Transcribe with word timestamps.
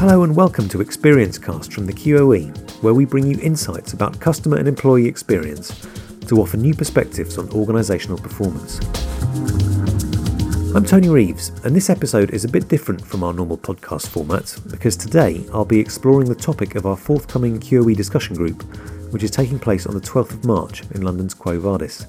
Hello 0.00 0.22
and 0.22 0.34
welcome 0.34 0.66
to 0.70 0.78
Experiencecast 0.78 1.74
from 1.74 1.84
the 1.84 1.92
QOE, 1.92 2.56
where 2.82 2.94
we 2.94 3.04
bring 3.04 3.26
you 3.26 3.38
insights 3.42 3.92
about 3.92 4.18
customer 4.18 4.56
and 4.56 4.66
employee 4.66 5.06
experience 5.06 5.86
to 6.26 6.40
offer 6.40 6.56
new 6.56 6.72
perspectives 6.72 7.36
on 7.36 7.48
organisational 7.48 8.18
performance. 8.18 8.80
I'm 10.74 10.86
Tony 10.86 11.10
Reeves, 11.10 11.50
and 11.66 11.76
this 11.76 11.90
episode 11.90 12.30
is 12.30 12.46
a 12.46 12.48
bit 12.48 12.66
different 12.68 13.04
from 13.04 13.22
our 13.22 13.34
normal 13.34 13.58
podcast 13.58 14.08
format 14.08 14.56
because 14.70 14.96
today 14.96 15.44
I'll 15.52 15.66
be 15.66 15.78
exploring 15.78 16.30
the 16.30 16.34
topic 16.34 16.76
of 16.76 16.86
our 16.86 16.96
forthcoming 16.96 17.60
QOE 17.60 17.94
discussion 17.94 18.34
group, 18.34 18.62
which 19.12 19.22
is 19.22 19.30
taking 19.30 19.58
place 19.58 19.86
on 19.86 19.92
the 19.92 20.00
12th 20.00 20.30
of 20.30 20.46
March 20.46 20.82
in 20.92 21.02
London's 21.02 21.34
Quo 21.34 21.60
Vadis. 21.60 22.06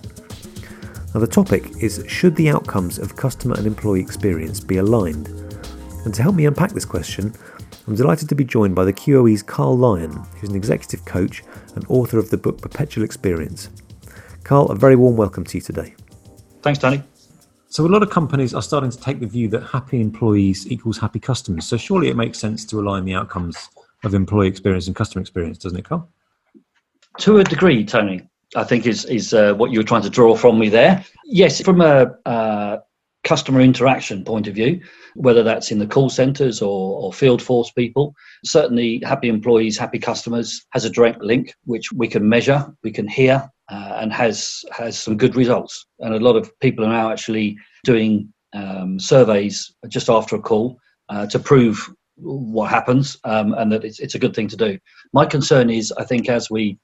Now, 1.14 1.20
the 1.20 1.28
topic 1.28 1.70
is 1.82 2.06
Should 2.08 2.38
the 2.38 2.52
outcomes 2.52 3.00
of 3.00 3.18
customer 3.18 3.56
and 3.58 3.68
employee 3.68 4.00
experience 4.00 4.62
be 4.62 4.78
aligned? 4.78 5.28
And 6.06 6.14
to 6.14 6.24
help 6.24 6.36
me 6.36 6.46
unpack 6.46 6.72
this 6.72 6.86
question, 6.86 7.36
I'm 7.92 7.98
delighted 7.98 8.30
to 8.30 8.36
be 8.36 8.46
joined 8.46 8.74
by 8.74 8.86
the 8.86 8.94
QOE's 8.94 9.44
Carl 9.44 9.78
Lyon, 9.78 10.14
who's 10.40 10.50
an 10.50 10.56
executive 10.56 11.04
coach 11.04 11.44
and 11.76 11.86
author 11.90 12.20
of 12.20 12.30
the 12.30 12.38
book 12.38 12.62
Perpetual 12.62 13.04
Experience. 13.04 13.70
Carl, 14.46 14.68
a 14.68 14.76
very 14.76 14.96
warm 14.96 15.18
welcome 15.18 15.44
to 15.44 15.58
you 15.58 15.62
today. 15.62 15.94
Thanks, 16.62 16.80
Tony. 16.80 17.04
So, 17.68 17.86
a 17.86 17.90
lot 17.90 18.02
of 18.02 18.10
companies 18.10 18.54
are 18.54 18.62
starting 18.62 18.92
to 18.92 18.98
take 18.98 19.20
the 19.20 19.28
view 19.28 19.50
that 19.50 19.64
happy 19.64 20.00
employees 20.00 20.72
equals 20.72 21.00
happy 21.00 21.20
customers. 21.20 21.66
So, 21.66 21.76
surely 21.76 22.08
it 22.08 22.16
makes 22.16 22.40
sense 22.40 22.64
to 22.68 22.80
align 22.80 23.04
the 23.04 23.14
outcomes 23.14 23.58
of 24.06 24.14
employee 24.14 24.48
experience 24.48 24.88
and 24.88 24.96
customer 24.96 25.20
experience, 25.20 25.58
doesn't 25.58 25.78
it, 25.78 25.84
Carl? 25.84 26.08
To 27.18 27.40
a 27.40 27.44
degree, 27.44 27.84
Tony. 27.84 28.26
I 28.56 28.64
think 28.64 28.88
is 28.88 29.04
is 29.04 29.34
uh, 29.34 29.54
what 29.56 29.72
you 29.72 29.80
were 29.80 29.84
trying 29.84 30.04
to 30.04 30.10
draw 30.10 30.38
from 30.38 30.58
me 30.58 30.70
there. 30.70 31.04
Yes, 31.26 31.60
from 31.62 31.82
a 31.82 32.16
uh, 32.26 32.78
customer 33.24 33.62
interaction 33.62 34.24
point 34.24 34.48
of 34.48 34.56
view, 34.56 34.82
whether 35.16 35.44
that's 35.44 35.72
in 35.72 35.80
the 35.80 35.88
call 35.88 36.10
centres 36.10 36.62
or, 36.62 37.00
or, 37.00 37.14
field 37.14 37.42
force 37.42 37.72
people, 37.72 38.16
certainly 38.44 39.02
happy 39.06 39.30
employees, 39.30 39.78
happy 39.78 40.00
customers 40.00 40.66
has 40.72 40.86
a 40.86 40.90
direct 40.90 41.22
link 41.22 41.54
which 41.66 41.92
we 41.92 42.08
can 42.08 42.28
measure, 42.28 42.66
we 42.84 42.92
can 42.92 43.08
hear, 43.08 43.48
uh, 43.70 43.98
and 44.00 44.12
has 44.12 44.64
has 44.72 44.98
some 44.98 45.18
good 45.18 45.36
results. 45.36 45.86
And 46.00 46.14
a 46.14 46.20
lot 46.20 46.36
of 46.36 46.52
people 46.60 46.84
are 46.86 46.90
now 46.90 47.12
actually 47.12 47.58
doing 47.84 48.34
um, 48.54 49.00
surveys 49.00 49.74
just 49.88 50.10
after 50.10 50.36
a 50.36 50.42
call 50.42 50.80
uh, 51.10 51.28
to 51.28 51.40
prove 51.40 51.90
what 52.16 52.70
happens 52.70 53.18
um, 53.24 53.54
and 53.54 53.72
that 53.72 53.84
it's, 53.84 54.00
it's 54.00 54.16
a 54.16 54.20
good 54.20 54.36
thing 54.36 54.48
to 54.48 54.58
do. 54.58 54.78
My 55.14 55.26
concern 55.26 55.70
is, 55.70 55.92
I 55.94 56.04
think, 56.04 56.30
as 56.30 56.50
we 56.50 56.78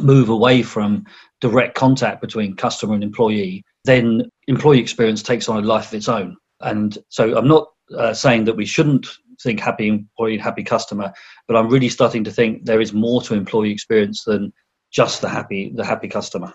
move 0.00 0.28
away 0.28 0.62
from 0.62 1.04
direct 1.40 1.74
contact 1.74 2.20
between 2.20 2.56
customer 2.56 2.94
and 2.94 3.04
employee, 3.04 3.64
then 3.84 4.30
employee 4.48 4.80
experience 4.80 5.22
takes 5.22 5.48
on 5.48 5.62
a 5.62 5.66
life 5.66 5.88
of 5.88 5.94
its 5.94 6.08
own. 6.08 6.36
And 6.60 6.96
so 7.08 7.36
I'm 7.36 7.48
not 7.48 7.68
uh, 7.96 8.14
saying 8.14 8.44
that 8.44 8.56
we 8.56 8.66
shouldn't 8.66 9.06
think 9.42 9.60
happy 9.60 9.88
employee, 9.88 10.38
happy 10.38 10.62
customer, 10.62 11.12
but 11.48 11.56
I'm 11.56 11.68
really 11.68 11.88
starting 11.88 12.24
to 12.24 12.30
think 12.30 12.64
there 12.64 12.80
is 12.80 12.92
more 12.92 13.22
to 13.22 13.34
employee 13.34 13.72
experience 13.72 14.24
than 14.24 14.52
just 14.90 15.20
the 15.20 15.28
happy 15.28 15.72
the 15.74 15.84
happy 15.84 16.08
customer. 16.08 16.52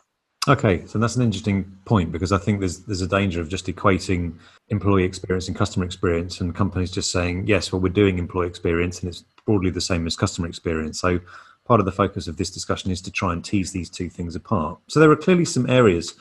Okay, 0.47 0.85
so 0.85 0.97
that's 0.97 1.17
an 1.17 1.23
interesting 1.23 1.69
point 1.83 2.11
because 2.11 2.31
I 2.31 2.37
think 2.37 2.59
there's 2.59 2.79
there's 2.79 3.01
a 3.01 3.07
danger 3.07 3.41
of 3.41 3.49
just 3.49 3.65
equating 3.65 4.35
employee 4.69 5.03
experience 5.03 5.47
and 5.49 5.57
customer 5.57 5.85
experience, 5.85 6.39
and 6.39 6.55
companies 6.55 6.91
just 6.91 7.11
saying 7.11 7.47
yes, 7.47 7.71
well 7.71 7.81
we're 7.81 7.89
doing 7.89 8.17
employee 8.17 8.47
experience, 8.47 9.01
and 9.01 9.09
it's 9.09 9.25
broadly 9.45 9.71
the 9.71 9.81
same 9.81 10.07
as 10.07 10.15
customer 10.15 10.47
experience. 10.47 11.01
So 11.01 11.19
part 11.65 11.81
of 11.81 11.85
the 11.85 11.91
focus 11.91 12.27
of 12.27 12.37
this 12.37 12.49
discussion 12.49 12.91
is 12.91 13.01
to 13.01 13.11
try 13.11 13.33
and 13.33 13.43
tease 13.43 13.73
these 13.73 13.89
two 13.89 14.09
things 14.09 14.35
apart. 14.35 14.79
So 14.87 15.01
there 15.01 15.11
are 15.11 15.17
clearly 15.17 15.43
some 15.43 15.69
areas 15.69 16.15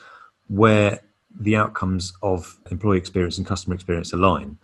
where 0.47 0.99
the 1.39 1.55
outcomes 1.55 2.13
of 2.23 2.57
employee 2.71 2.97
experience 2.97 3.37
and 3.37 3.45
customer 3.45 3.75
experience 3.75 4.13
align. 4.13 4.57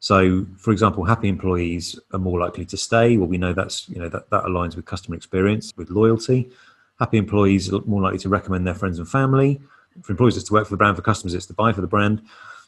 So, 0.00 0.46
for 0.58 0.72
example, 0.72 1.04
happy 1.04 1.28
employees 1.28 1.98
are 2.12 2.18
more 2.18 2.38
likely 2.38 2.64
to 2.66 2.76
stay. 2.76 3.16
Well, 3.16 3.28
we 3.28 3.38
know 3.38 3.52
that's 3.52 3.88
you 3.88 3.98
know 3.98 4.08
that, 4.08 4.30
that 4.30 4.44
aligns 4.44 4.76
with 4.76 4.84
customer 4.84 5.16
experience, 5.16 5.72
with 5.76 5.90
loyalty. 5.90 6.50
Happy 6.98 7.18
employees 7.18 7.72
are 7.72 7.80
more 7.86 8.02
likely 8.02 8.18
to 8.20 8.28
recommend 8.28 8.66
their 8.66 8.74
friends 8.74 8.98
and 8.98 9.08
family. 9.08 9.60
For 10.02 10.12
employees, 10.12 10.36
it's 10.36 10.46
to 10.48 10.52
work 10.52 10.66
for 10.66 10.74
the 10.74 10.76
brand. 10.76 10.96
For 10.96 11.02
customers, 11.02 11.34
it's 11.34 11.46
to 11.46 11.54
buy 11.54 11.72
for 11.72 11.80
the 11.80 11.86
brand. 11.86 12.22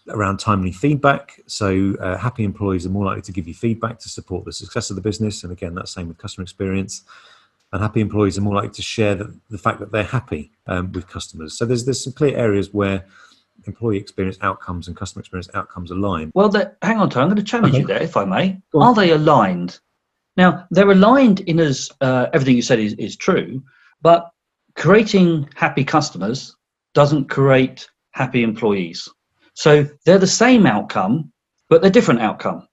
Around 0.09 0.38
timely 0.38 0.72
feedback, 0.72 1.38
so 1.47 1.94
uh, 2.00 2.16
happy 2.16 2.42
employees 2.42 2.87
are 2.87 2.88
more 2.88 3.04
likely 3.04 3.21
to 3.22 3.32
give 3.32 3.47
you 3.47 3.53
feedback 3.53 3.98
to 3.98 4.09
support 4.09 4.47
the 4.47 4.53
success 4.54 4.88
of 4.88 4.97
the 4.97 5.03
business. 5.03 5.42
And 5.42 5.53
again, 5.53 5.75
that's 5.75 5.91
same 5.91 6.09
with 6.09 6.16
customer 6.16 6.44
experience 6.44 7.03
and 7.72 7.82
happy 7.82 8.00
employees 8.00 8.38
are 8.38 8.42
more 8.42 8.54
likely 8.54 8.70
to 8.70 8.82
share 8.82 9.14
the, 9.14 9.34
the 9.50 9.58
fact 9.58 9.78
that 9.80 9.92
they're 9.92 10.02
happy 10.02 10.52
um, 10.66 10.92
with 10.92 11.06
customers. 11.08 11.56
So 11.56 11.66
there's 11.66 11.84
there's 11.84 12.02
some 12.02 12.12
clear 12.12 12.36
areas 12.36 12.72
where 12.72 13.04
employee 13.66 13.98
experience 13.98 14.38
outcomes 14.40 14.88
and 14.88 14.96
customer 14.96 15.20
experience 15.20 15.48
outcomes 15.54 15.90
align. 15.90 16.30
Well, 16.34 16.50
hang 16.82 16.98
on, 16.98 17.10
Tom. 17.10 17.24
I'm 17.24 17.28
going 17.28 17.36
to 17.36 17.42
challenge 17.42 17.74
okay. 17.74 17.80
you 17.80 17.86
there, 17.86 18.02
if 18.02 18.16
I 18.16 18.24
may. 18.24 18.60
Are 18.74 18.94
they 18.94 19.10
aligned? 19.10 19.80
Now 20.36 20.66
they're 20.70 20.90
aligned 20.90 21.40
in 21.40 21.60
as 21.60 21.90
uh, 22.00 22.26
everything 22.32 22.56
you 22.56 22.62
said 22.62 22.78
is, 22.78 22.94
is 22.94 23.16
true, 23.16 23.62
but 24.00 24.30
creating 24.76 25.48
happy 25.56 25.84
customers 25.84 26.56
doesn't 26.94 27.28
create 27.28 27.88
happy 28.12 28.42
employees. 28.42 29.08
So 29.54 29.86
they're 30.04 30.18
the 30.18 30.26
same 30.26 30.66
outcome, 30.66 31.32
but 31.68 31.82
they're 31.82 31.90
different 31.90 32.20
outcome. 32.20 32.66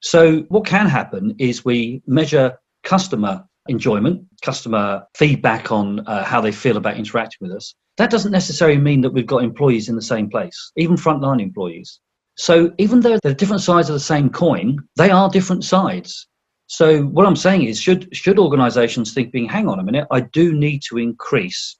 So 0.00 0.40
what 0.48 0.66
can 0.66 0.88
happen 0.88 1.36
is 1.38 1.64
we 1.64 2.02
measure 2.06 2.58
customer 2.82 3.44
enjoyment, 3.68 4.24
customer 4.42 5.04
feedback 5.16 5.70
on 5.70 6.00
uh, 6.06 6.24
how 6.24 6.40
they 6.40 6.52
feel 6.52 6.76
about 6.76 6.96
interacting 6.96 7.38
with 7.40 7.52
us, 7.52 7.74
that 7.96 8.10
doesn't 8.10 8.32
necessarily 8.32 8.78
mean 8.78 9.00
that 9.02 9.10
we've 9.10 9.26
got 9.26 9.44
employees 9.44 9.88
in 9.88 9.96
the 9.96 10.02
same 10.02 10.28
place, 10.28 10.72
even 10.76 10.96
frontline 10.96 11.40
employees. 11.40 12.00
So 12.36 12.72
even 12.78 13.00
though 13.00 13.18
they're 13.22 13.34
different 13.34 13.62
sides 13.62 13.88
of 13.90 13.94
the 13.94 14.00
same 14.00 14.30
coin, 14.30 14.78
they 14.96 15.10
are 15.10 15.28
different 15.28 15.64
sides. 15.64 16.26
So 16.66 17.02
what 17.02 17.26
I'm 17.26 17.36
saying 17.36 17.64
is, 17.64 17.78
should 17.78 18.08
should 18.16 18.38
organisations 18.38 19.12
think, 19.12 19.32
being, 19.32 19.48
hang 19.48 19.68
on 19.68 19.78
a 19.78 19.84
minute, 19.84 20.06
I 20.10 20.20
do 20.20 20.54
need 20.54 20.80
to 20.88 20.98
increase 20.98 21.76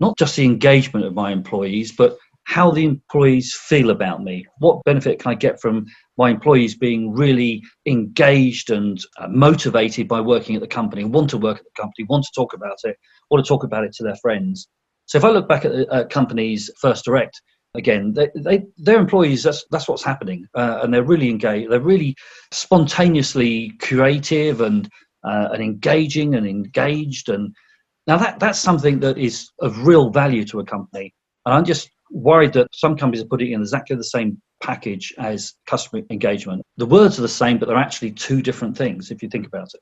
not 0.00 0.18
just 0.18 0.34
the 0.34 0.44
engagement 0.44 1.06
of 1.06 1.14
my 1.14 1.30
employees, 1.30 1.92
but 1.92 2.18
how 2.44 2.70
the 2.70 2.84
employees 2.84 3.54
feel 3.54 3.90
about 3.90 4.22
me. 4.22 4.46
What 4.58 4.84
benefit 4.84 5.18
can 5.18 5.32
I 5.32 5.34
get 5.34 5.60
from 5.60 5.86
my 6.18 6.30
employees 6.30 6.76
being 6.76 7.12
really 7.12 7.62
engaged 7.86 8.70
and 8.70 8.98
uh, 9.18 9.28
motivated 9.28 10.08
by 10.08 10.20
working 10.20 10.54
at 10.54 10.60
the 10.60 10.68
company, 10.68 11.04
want 11.04 11.30
to 11.30 11.38
work 11.38 11.58
at 11.58 11.64
the 11.64 11.82
company, 11.82 12.06
want 12.08 12.24
to 12.24 12.30
talk 12.34 12.52
about 12.52 12.78
it, 12.84 12.96
want 13.30 13.44
to 13.44 13.48
talk 13.48 13.64
about 13.64 13.84
it 13.84 13.92
to 13.94 14.04
their 14.04 14.16
friends. 14.16 14.68
So 15.06 15.18
if 15.18 15.24
I 15.24 15.30
look 15.30 15.48
back 15.48 15.64
at 15.64 15.72
uh, 15.90 16.04
companies 16.08 16.70
First 16.80 17.04
Direct, 17.04 17.40
again, 17.74 18.12
they, 18.12 18.28
they, 18.36 18.64
their 18.76 18.98
employees, 19.00 19.42
that's, 19.42 19.64
that's 19.70 19.88
what's 19.88 20.04
happening. 20.04 20.46
Uh, 20.54 20.80
and 20.82 20.92
they're 20.92 21.02
really 21.02 21.30
engaged. 21.30 21.70
They're 21.70 21.80
really 21.80 22.14
spontaneously 22.52 23.72
creative 23.80 24.60
and, 24.60 24.88
uh, 25.26 25.48
and 25.52 25.62
engaging 25.62 26.34
and 26.34 26.46
engaged. 26.46 27.30
And 27.30 27.54
now 28.06 28.18
that, 28.18 28.38
that's 28.38 28.60
something 28.60 29.00
that 29.00 29.18
is 29.18 29.50
of 29.60 29.86
real 29.86 30.10
value 30.10 30.44
to 30.46 30.60
a 30.60 30.64
company. 30.64 31.12
And 31.46 31.54
I'm 31.54 31.64
just 31.64 31.90
worried 32.14 32.52
that 32.54 32.68
some 32.72 32.96
companies 32.96 33.22
are 33.22 33.28
putting 33.28 33.52
in 33.52 33.60
exactly 33.60 33.96
the 33.96 34.04
same 34.04 34.40
package 34.62 35.12
as 35.18 35.54
customer 35.66 36.02
engagement. 36.10 36.62
The 36.76 36.86
words 36.86 37.18
are 37.18 37.22
the 37.22 37.28
same, 37.28 37.58
but 37.58 37.68
they're 37.68 37.76
actually 37.76 38.12
two 38.12 38.40
different 38.40 38.76
things 38.76 39.10
if 39.10 39.22
you 39.22 39.28
think 39.28 39.46
about 39.46 39.68
it. 39.74 39.80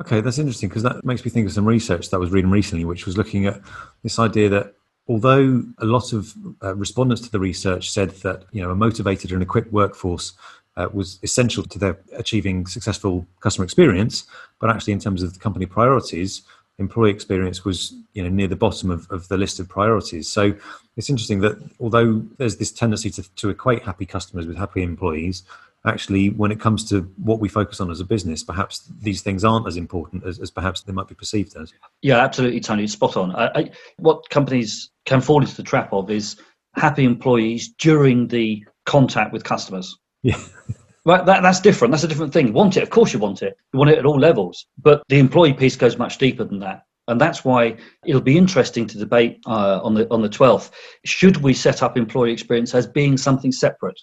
Okay, 0.00 0.20
that's 0.20 0.38
interesting 0.38 0.68
because 0.68 0.82
that 0.84 1.04
makes 1.04 1.24
me 1.24 1.30
think 1.30 1.46
of 1.46 1.52
some 1.52 1.66
research 1.66 2.10
that 2.10 2.16
I 2.16 2.20
was 2.20 2.30
reading 2.30 2.50
recently, 2.50 2.84
which 2.84 3.04
was 3.04 3.18
looking 3.18 3.46
at 3.46 3.60
this 4.02 4.18
idea 4.18 4.48
that 4.48 4.74
although 5.08 5.62
a 5.78 5.84
lot 5.84 6.12
of 6.12 6.34
uh, 6.62 6.74
respondents 6.74 7.20
to 7.22 7.30
the 7.30 7.40
research 7.40 7.90
said 7.90 8.10
that 8.22 8.44
you 8.52 8.62
know 8.62 8.70
a 8.70 8.76
motivated 8.76 9.32
and 9.32 9.42
equipped 9.42 9.72
workforce 9.72 10.34
uh, 10.76 10.88
was 10.92 11.18
essential 11.24 11.64
to 11.64 11.78
their 11.78 11.98
achieving 12.16 12.64
successful 12.66 13.26
customer 13.40 13.64
experience, 13.64 14.26
but 14.60 14.70
actually 14.70 14.92
in 14.92 15.00
terms 15.00 15.22
of 15.22 15.32
the 15.32 15.40
company 15.40 15.66
priorities, 15.66 16.42
employee 16.78 17.10
experience 17.10 17.64
was 17.64 17.94
you 18.14 18.22
know 18.22 18.28
near 18.28 18.48
the 18.48 18.56
bottom 18.56 18.90
of, 18.90 19.10
of 19.10 19.28
the 19.28 19.36
list 19.36 19.58
of 19.60 19.68
priorities. 19.68 20.28
So 20.28 20.54
it's 20.96 21.10
interesting 21.10 21.40
that 21.40 21.58
although 21.80 22.22
there's 22.38 22.56
this 22.56 22.72
tendency 22.72 23.10
to, 23.10 23.34
to 23.36 23.50
equate 23.50 23.82
happy 23.82 24.06
customers 24.06 24.46
with 24.46 24.56
happy 24.56 24.82
employees 24.82 25.42
actually 25.86 26.30
when 26.30 26.50
it 26.50 26.60
comes 26.60 26.88
to 26.88 27.02
what 27.22 27.38
we 27.38 27.48
focus 27.48 27.80
on 27.80 27.88
as 27.88 28.00
a 28.00 28.04
business 28.04 28.42
perhaps 28.42 28.90
these 29.00 29.22
things 29.22 29.44
aren't 29.44 29.66
as 29.66 29.76
important 29.76 30.24
as, 30.24 30.40
as 30.40 30.50
perhaps 30.50 30.80
they 30.80 30.92
might 30.92 31.08
be 31.08 31.14
perceived 31.14 31.56
as. 31.56 31.72
Yeah 32.02 32.18
absolutely 32.18 32.60
tony. 32.60 32.86
Spot 32.86 33.16
on. 33.16 33.34
I, 33.34 33.46
I, 33.54 33.70
what 33.98 34.28
companies 34.30 34.90
can 35.06 35.20
fall 35.20 35.40
into 35.40 35.56
the 35.56 35.62
trap 35.62 35.92
of 35.92 36.10
is 36.10 36.36
happy 36.74 37.04
employees 37.04 37.68
during 37.78 38.28
the 38.28 38.64
contact 38.86 39.32
with 39.32 39.44
customers. 39.44 39.96
Yeah 40.22 40.40
Right, 41.08 41.24
that, 41.24 41.42
that's 41.42 41.60
different. 41.60 41.92
That's 41.92 42.04
a 42.04 42.08
different 42.08 42.34
thing. 42.34 42.52
Want 42.52 42.76
it? 42.76 42.82
Of 42.82 42.90
course 42.90 43.14
you 43.14 43.18
want 43.18 43.40
it. 43.40 43.56
You 43.72 43.78
want 43.78 43.90
it 43.90 43.96
at 43.96 44.04
all 44.04 44.18
levels. 44.18 44.66
But 44.76 45.02
the 45.08 45.18
employee 45.18 45.54
piece 45.54 45.74
goes 45.74 45.96
much 45.96 46.18
deeper 46.18 46.44
than 46.44 46.58
that. 46.58 46.82
And 47.06 47.18
that's 47.18 47.46
why 47.46 47.78
it'll 48.04 48.20
be 48.20 48.36
interesting 48.36 48.86
to 48.86 48.98
debate 48.98 49.38
uh, 49.46 49.80
on 49.82 49.94
the 49.94 50.06
on 50.10 50.20
the 50.20 50.28
12th. 50.28 50.70
Should 51.06 51.38
we 51.38 51.54
set 51.54 51.82
up 51.82 51.96
employee 51.96 52.32
experience 52.32 52.74
as 52.74 52.86
being 52.86 53.16
something 53.16 53.52
separate? 53.52 53.98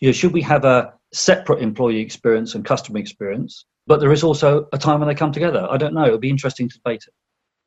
You 0.00 0.08
know, 0.08 0.12
should 0.12 0.32
we 0.32 0.40
have 0.40 0.64
a 0.64 0.94
separate 1.12 1.60
employee 1.60 2.00
experience 2.00 2.54
and 2.54 2.64
customer 2.64 3.00
experience? 3.00 3.66
But 3.86 4.00
there 4.00 4.10
is 4.10 4.24
also 4.24 4.66
a 4.72 4.78
time 4.78 5.00
when 5.00 5.10
they 5.10 5.14
come 5.14 5.30
together. 5.32 5.68
I 5.70 5.76
don't 5.76 5.92
know. 5.92 6.06
It'll 6.06 6.16
be 6.16 6.30
interesting 6.30 6.70
to 6.70 6.78
debate 6.78 7.04
it. 7.06 7.12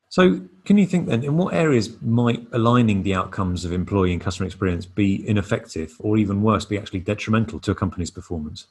So, 0.10 0.42
can 0.64 0.78
you 0.78 0.86
think 0.86 1.08
then, 1.08 1.24
in 1.24 1.36
what 1.38 1.54
areas 1.54 2.02
might 2.02 2.46
aligning 2.54 3.04
the 3.04 3.14
outcomes 3.14 3.66
of 3.66 3.74
employee 3.74 4.14
and 4.14 4.22
customer 4.22 4.48
experience 4.48 4.86
be 4.86 5.28
ineffective, 5.28 5.96
or 6.00 6.18
even 6.18 6.42
worse, 6.42 6.66
be 6.66 6.78
actually 6.78 7.02
detrimental 7.02 7.60
to 7.60 7.72
a 7.72 7.76
company's 7.76 8.12
performance? 8.12 8.68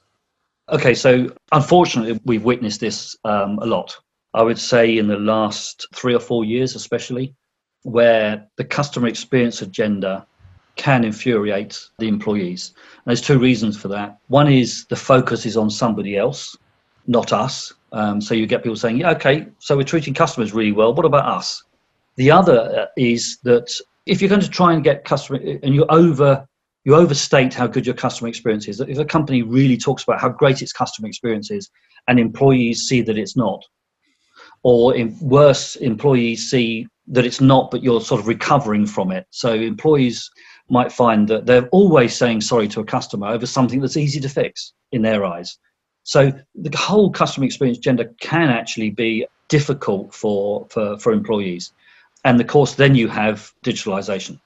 Okay, 0.71 0.95
so 0.95 1.31
unfortunately, 1.53 2.19
we've 2.25 2.45
witnessed 2.45 2.81
this 2.81 3.17
um, 3.25 3.59
a 3.61 3.67
lot. 3.67 3.97
I 4.35 4.43
would 4.43 4.59
say 4.59 4.99
in 4.99 5.09
the 5.09 5.19
last 5.19 5.87
three 5.95 6.15
or 6.15 6.21
four 6.21 6.45
years, 6.45 6.75
especially, 6.75 7.35
where 7.83 8.47
the 8.57 8.65
customer 8.65 9.07
experience 9.07 9.63
agenda 9.63 10.27
can 10.75 11.05
infuriate 11.05 11.79
the 11.99 12.09
employees. 12.09 12.73
And 12.77 13.05
there's 13.07 13.21
two 13.21 13.39
reasons 13.39 13.77
for 13.77 13.89
that. 13.89 14.19
One 14.29 14.53
is 14.53 14.85
the 14.87 14.97
focus 14.97 15.47
is 15.47 15.57
on 15.57 15.71
somebody 15.71 16.17
else, 16.17 16.57
not 17.07 17.33
us. 17.33 17.73
Um, 17.93 18.21
so 18.21 18.35
you 18.35 18.47
get 18.47 18.63
people 18.63 18.77
saying, 18.77 18.99
yeah, 18.99 19.11
okay, 19.13 19.47
so 19.59 19.77
we're 19.77 19.85
treating 19.85 20.15
customers 20.15 20.53
really 20.53 20.73
well. 20.73 20.95
What 20.95 21.07
about 21.07 21.27
us? 21.27 21.63
The 22.17 22.31
other 22.31 22.83
uh, 22.83 22.87
is 22.97 23.39
that 23.45 23.73
if 24.07 24.21
you're 24.21 24.29
going 24.29 24.41
to 24.41 24.51
try 24.51 24.73
and 24.73 24.83
get 24.83 25.05
customer 25.05 25.39
and 25.63 25.75
you 25.75 25.85
over 25.89 26.47
you 26.87 26.95
overstate 26.95 27.53
how 27.53 27.67
good 27.67 27.85
your 27.85 27.97
customer 27.97 28.29
experience 28.29 28.69
is. 28.69 28.81
If 28.81 28.99
a 28.99 29.05
company 29.05 29.43
really 29.43 29.77
talks 29.77 30.05
about 30.05 30.21
how 30.21 30.29
great 30.29 30.63
its 30.63 30.73
customer 30.73 31.09
experience 31.09 31.51
is, 31.51 31.69
and 32.07 32.21
employees 32.21 32.83
see 32.83 33.03
that 33.03 33.19
it's 33.19 33.37
not, 33.37 33.61
or 34.63 34.95
in 34.95 35.19
worse, 35.21 35.75
employees 35.75 36.49
see 36.49 36.87
that 37.09 37.27
it's 37.27 37.41
not, 37.41 37.73
but 37.73 37.83
you're 37.83 38.01
sort 38.01 38.21
of 38.21 38.29
recovering 38.29 38.87
from 38.87 39.11
it. 39.11 39.27
So 39.31 39.53
employees 39.53 40.31
might 40.71 40.93
find 40.93 41.27
that 41.27 41.47
they're 41.47 41.69
always 41.69 42.17
saying 42.17 42.43
sorry 42.43 42.69
to 42.69 42.81
a 42.81 42.85
customer 42.85 43.27
over 43.27 43.47
something 43.47 43.81
that's 43.81 43.97
easy 43.97 44.21
to 44.21 44.29
fix 44.29 44.73
in 44.93 45.03
their 45.03 45.25
eyes. 45.25 45.59
So 46.07 46.33
the 46.55 46.77
whole 46.79 47.11
customer 47.11 47.47
experience 47.47 47.79
agenda 47.79 48.05
can 48.21 48.49
actually 48.49 48.91
be 48.91 49.27
difficult 49.49 50.15
for, 50.15 50.65
for, 50.71 50.97
for 51.01 51.13
employees. 51.13 51.73
And 52.25 52.41
of 52.41 52.47
course, 52.47 52.77
then 52.77 52.95
you 52.95 53.09
have 53.09 53.53
digitalization. 53.65 54.39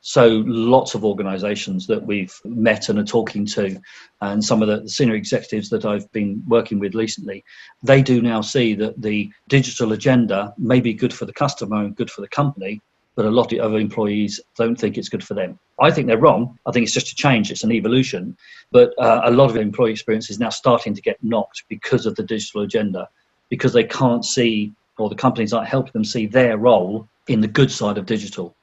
So 0.00 0.42
lots 0.44 0.96
of 0.96 1.04
organisations 1.04 1.86
that 1.86 2.04
we've 2.04 2.36
met 2.44 2.88
and 2.88 2.98
are 2.98 3.04
talking 3.04 3.46
to, 3.46 3.80
and 4.22 4.44
some 4.44 4.60
of 4.60 4.66
the 4.66 4.88
senior 4.88 5.14
executives 5.14 5.70
that 5.70 5.84
I've 5.84 6.10
been 6.10 6.42
working 6.48 6.80
with 6.80 6.96
recently, 6.96 7.44
they 7.84 8.02
do 8.02 8.20
now 8.20 8.40
see 8.40 8.74
that 8.74 9.00
the 9.00 9.30
digital 9.48 9.92
agenda 9.92 10.52
may 10.58 10.80
be 10.80 10.94
good 10.94 11.14
for 11.14 11.26
the 11.26 11.32
customer 11.32 11.76
and 11.76 11.94
good 11.94 12.10
for 12.10 12.22
the 12.22 12.28
company, 12.28 12.82
but 13.16 13.26
a 13.26 13.30
lot 13.30 13.52
of 13.52 13.58
other 13.60 13.78
employees 13.78 14.40
don't 14.56 14.76
think 14.76 14.98
it's 14.98 15.08
good 15.08 15.24
for 15.24 15.34
them. 15.34 15.58
I 15.80 15.90
think 15.90 16.06
they're 16.06 16.18
wrong. 16.18 16.58
I 16.66 16.72
think 16.72 16.84
it's 16.84 16.92
just 16.92 17.12
a 17.12 17.14
change, 17.14 17.50
it's 17.50 17.64
an 17.64 17.72
evolution. 17.72 18.36
But 18.70 18.92
uh, 18.98 19.22
a 19.24 19.30
lot 19.30 19.50
of 19.50 19.56
employee 19.56 19.92
experience 19.92 20.30
is 20.30 20.40
now 20.40 20.48
starting 20.48 20.94
to 20.94 21.02
get 21.02 21.22
knocked 21.22 21.64
because 21.68 22.06
of 22.06 22.14
the 22.16 22.22
digital 22.22 22.62
agenda, 22.62 23.08
because 23.50 23.72
they 23.72 23.84
can't 23.84 24.24
see, 24.24 24.72
or 24.98 25.08
the 25.08 25.14
companies 25.14 25.52
aren't 25.52 25.68
helping 25.68 25.92
them 25.92 26.04
see 26.04 26.26
their 26.26 26.58
role 26.58 27.08
in 27.28 27.40
the 27.40 27.48
good 27.48 27.70
side 27.70 27.98
of 27.98 28.06
digital. 28.06 28.54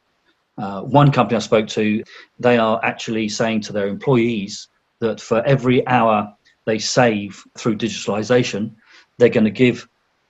Uh, 0.57 0.81
one 0.81 1.11
company 1.11 1.37
I 1.37 1.39
spoke 1.39 1.67
to, 1.69 2.03
they 2.39 2.57
are 2.57 2.79
actually 2.83 3.29
saying 3.29 3.61
to 3.61 3.73
their 3.73 3.87
employees 3.87 4.67
that 4.99 5.19
for 5.19 5.43
every 5.45 5.85
hour 5.87 6.33
they 6.65 6.77
save 6.77 7.43
through 7.57 7.77
digitalization, 7.77 8.71
they're 9.17 9.29
going 9.29 9.45
to 9.45 9.49
give 9.49 9.87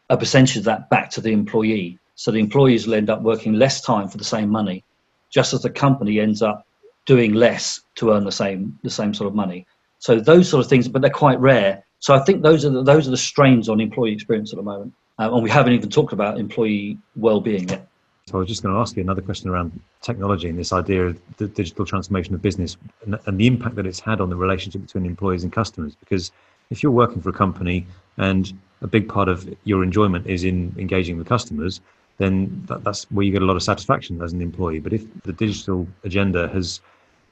a 0.09 0.17
percentage 0.17 0.57
of 0.57 0.63
that 0.65 0.89
back 0.89 1.09
to 1.11 1.21
the 1.21 1.31
employee. 1.31 1.97
So 2.21 2.29
the 2.29 2.37
employees 2.37 2.85
will 2.85 2.93
end 2.93 3.09
up 3.09 3.23
working 3.23 3.53
less 3.53 3.81
time 3.81 4.07
for 4.07 4.19
the 4.19 4.23
same 4.23 4.47
money, 4.47 4.83
just 5.31 5.55
as 5.55 5.63
the 5.63 5.71
company 5.71 6.19
ends 6.19 6.43
up 6.43 6.67
doing 7.07 7.33
less 7.33 7.81
to 7.95 8.11
earn 8.11 8.25
the 8.25 8.31
same 8.31 8.77
the 8.83 8.91
same 8.91 9.11
sort 9.11 9.27
of 9.27 9.33
money. 9.33 9.65
So 9.97 10.19
those 10.19 10.47
sort 10.47 10.63
of 10.63 10.69
things, 10.69 10.87
but 10.87 11.01
they're 11.01 11.09
quite 11.09 11.39
rare. 11.39 11.83
So 11.97 12.13
I 12.13 12.19
think 12.19 12.43
those 12.43 12.63
are 12.63 12.69
the, 12.69 12.83
those 12.83 13.07
are 13.07 13.09
the 13.09 13.17
strains 13.17 13.69
on 13.69 13.81
employee 13.81 14.13
experience 14.13 14.53
at 14.53 14.57
the 14.57 14.61
moment, 14.61 14.93
uh, 15.17 15.33
and 15.33 15.41
we 15.41 15.49
haven't 15.49 15.73
even 15.73 15.89
talked 15.89 16.13
about 16.13 16.39
employee 16.39 16.99
well-being 17.15 17.67
yet. 17.69 17.87
So 18.27 18.35
I 18.35 18.39
was 18.41 18.47
just 18.47 18.61
going 18.61 18.75
to 18.75 18.79
ask 18.79 18.95
you 18.95 19.01
another 19.01 19.23
question 19.23 19.49
around 19.49 19.79
technology 20.03 20.47
and 20.47 20.59
this 20.59 20.73
idea 20.73 21.07
of 21.07 21.19
the 21.37 21.47
digital 21.47 21.87
transformation 21.87 22.35
of 22.35 22.41
business 22.43 22.77
and, 23.03 23.17
and 23.25 23.39
the 23.39 23.47
impact 23.47 23.73
that 23.77 23.87
it's 23.87 23.99
had 23.99 24.21
on 24.21 24.29
the 24.29 24.35
relationship 24.35 24.81
between 24.83 25.07
employees 25.07 25.43
and 25.43 25.51
customers. 25.51 25.95
Because 25.95 26.31
if 26.69 26.83
you're 26.83 26.91
working 26.91 27.19
for 27.19 27.29
a 27.29 27.33
company 27.33 27.87
and 28.17 28.53
a 28.83 28.87
big 28.87 29.09
part 29.09 29.27
of 29.27 29.51
your 29.63 29.83
enjoyment 29.83 30.27
is 30.27 30.43
in 30.43 30.75
engaging 30.77 31.17
with 31.17 31.27
customers, 31.27 31.81
then 32.21 32.63
that, 32.67 32.83
that's 32.83 33.03
where 33.11 33.25
you 33.25 33.31
get 33.31 33.41
a 33.41 33.45
lot 33.45 33.55
of 33.55 33.63
satisfaction 33.63 34.21
as 34.21 34.33
an 34.33 34.41
employee. 34.41 34.79
But 34.79 34.93
if 34.93 35.03
the 35.23 35.33
digital 35.33 35.87
agenda 36.03 36.47
has 36.49 36.81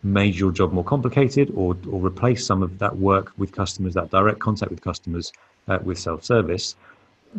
made 0.02 0.36
your 0.36 0.52
job 0.52 0.72
more 0.72 0.84
complicated 0.84 1.52
or, 1.56 1.78
or 1.90 2.00
replaced 2.00 2.48
some 2.48 2.64
of 2.64 2.80
that 2.80 2.98
work 2.98 3.34
with 3.38 3.52
customers, 3.52 3.94
that 3.94 4.10
direct 4.10 4.40
contact 4.40 4.72
with 4.72 4.82
customers 4.82 5.32
uh, 5.68 5.80
with 5.84 6.00
self 6.00 6.24
service, 6.24 6.76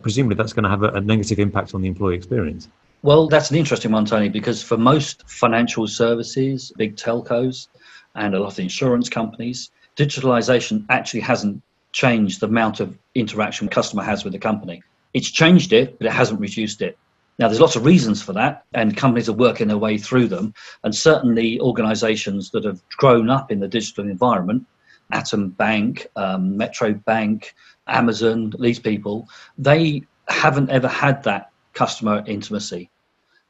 presumably 0.03 0.37
that's 0.37 0.53
going 0.53 0.65
to 0.65 0.71
have 0.71 0.83
a, 0.83 0.89
a 0.89 1.01
negative 1.01 1.39
impact 1.39 1.75
on 1.75 1.83
the 1.83 1.89
employee 1.89 2.15
experience. 2.15 2.69
Well, 3.03 3.29
that's 3.29 3.51
an 3.51 3.57
interesting 3.57 3.93
one, 3.93 4.05
Tony, 4.05 4.29
because 4.29 4.63
for 4.63 4.77
most 4.77 5.29
financial 5.29 5.87
services, 5.87 6.71
big 6.77 6.97
telcos, 6.97 7.69
and 8.15 8.35
a 8.35 8.41
lot 8.41 8.53
of 8.53 8.59
insurance 8.59 9.09
companies, 9.09 9.71
digitalization 9.97 10.85
actually 10.91 11.21
hasn't 11.21 11.63
changed 11.93 12.41
the 12.41 12.47
amount 12.47 12.81
of 12.81 12.97
interaction 13.15 13.69
customer 13.69 14.03
has 14.03 14.23
with 14.23 14.35
the 14.35 14.39
company. 14.39 14.83
It's 15.15 15.31
changed 15.31 15.73
it, 15.73 15.99
but 15.99 16.07
it 16.07 16.13
hasn't 16.13 16.41
reduced 16.41 16.83
it. 16.83 16.99
Now, 17.41 17.49
there's 17.49 17.61
lots 17.61 17.75
of 17.75 17.87
reasons 17.87 18.21
for 18.21 18.35
that, 18.35 18.67
and 18.75 18.95
companies 18.95 19.31
are 19.31 19.33
working 19.33 19.69
their 19.69 19.79
way 19.79 19.97
through 19.97 20.27
them. 20.29 20.53
And 20.85 20.95
certainly, 20.95 21.59
organizations 21.59 22.51
that 22.51 22.67
have 22.67 22.83
grown 22.99 23.31
up 23.31 23.51
in 23.51 23.61
the 23.61 23.67
digital 23.67 24.05
environment, 24.05 24.67
Atom 25.11 25.49
Bank, 25.49 26.07
um, 26.17 26.55
Metro 26.59 26.93
Bank, 26.93 27.55
Amazon, 27.87 28.53
these 28.61 28.79
people, 28.79 29.27
they 29.57 30.03
haven't 30.29 30.69
ever 30.69 30.87
had 30.87 31.23
that 31.23 31.51
customer 31.73 32.23
intimacy. 32.27 32.91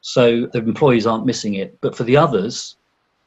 So 0.02 0.46
the 0.46 0.60
employees 0.60 1.04
aren't 1.04 1.26
missing 1.26 1.54
it. 1.54 1.76
But 1.80 1.96
for 1.96 2.04
the 2.04 2.16
others, 2.16 2.76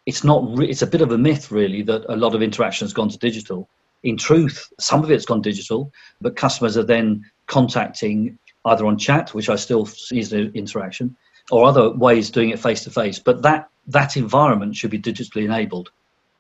it's 0.06 0.24
not. 0.24 0.58
Re- 0.58 0.70
it's 0.70 0.82
a 0.82 0.88
bit 0.88 1.02
of 1.02 1.12
a 1.12 1.18
myth, 1.18 1.52
really, 1.52 1.82
that 1.82 2.06
a 2.08 2.16
lot 2.16 2.36
of 2.36 2.42
interaction 2.42 2.86
has 2.86 2.94
gone 2.94 3.10
to 3.10 3.18
digital. 3.18 3.68
In 4.04 4.16
truth, 4.16 4.72
some 4.80 5.04
of 5.04 5.12
it's 5.12 5.26
gone 5.26 5.42
digital, 5.42 5.92
but 6.22 6.38
customers 6.38 6.78
are 6.78 6.86
then 6.86 7.26
contacting 7.48 8.40
either 8.66 8.86
on 8.86 8.98
chat, 8.98 9.34
which 9.34 9.50
I 9.50 9.56
still 9.56 9.86
see 9.86 10.20
as 10.20 10.34
an 10.34 10.52
interaction, 10.54 11.16
or 11.52 11.66
other 11.66 11.92
ways 11.92 12.30
doing 12.30 12.50
it 12.50 12.60
face 12.60 12.84
to 12.84 12.90
face. 12.90 13.20
But 13.20 13.42
that 13.42 13.70
that 13.88 14.16
environment 14.16 14.76
should 14.76 14.92
be 14.92 15.00
digitally 15.00 15.44
enabled. 15.44 15.92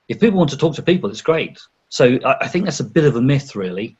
If 0.08 0.20
people 0.20 0.38
want 0.38 0.50
to 0.52 0.58
talk 0.58 0.76
to 0.76 0.82
people, 0.82 1.10
it's 1.10 1.22
great. 1.22 1.60
So 1.90 2.18
I, 2.26 2.36
I 2.42 2.48
think 2.48 2.66
that's 2.66 2.80
a 2.80 2.86
bit 2.86 3.06
of 3.06 3.16
a 3.16 3.22
myth, 3.22 3.56
really. 3.56 3.98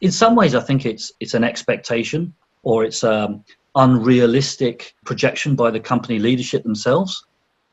In 0.00 0.10
some 0.10 0.34
ways, 0.34 0.54
I 0.54 0.60
think 0.60 0.86
it's 0.86 1.12
it's 1.20 1.34
an 1.34 1.44
expectation 1.44 2.34
or 2.62 2.84
it's 2.84 3.04
um, 3.04 3.44
unrealistic 3.74 4.94
projection 5.04 5.54
by 5.54 5.70
the 5.70 5.80
company 5.80 6.18
leadership 6.18 6.62
themselves. 6.62 7.26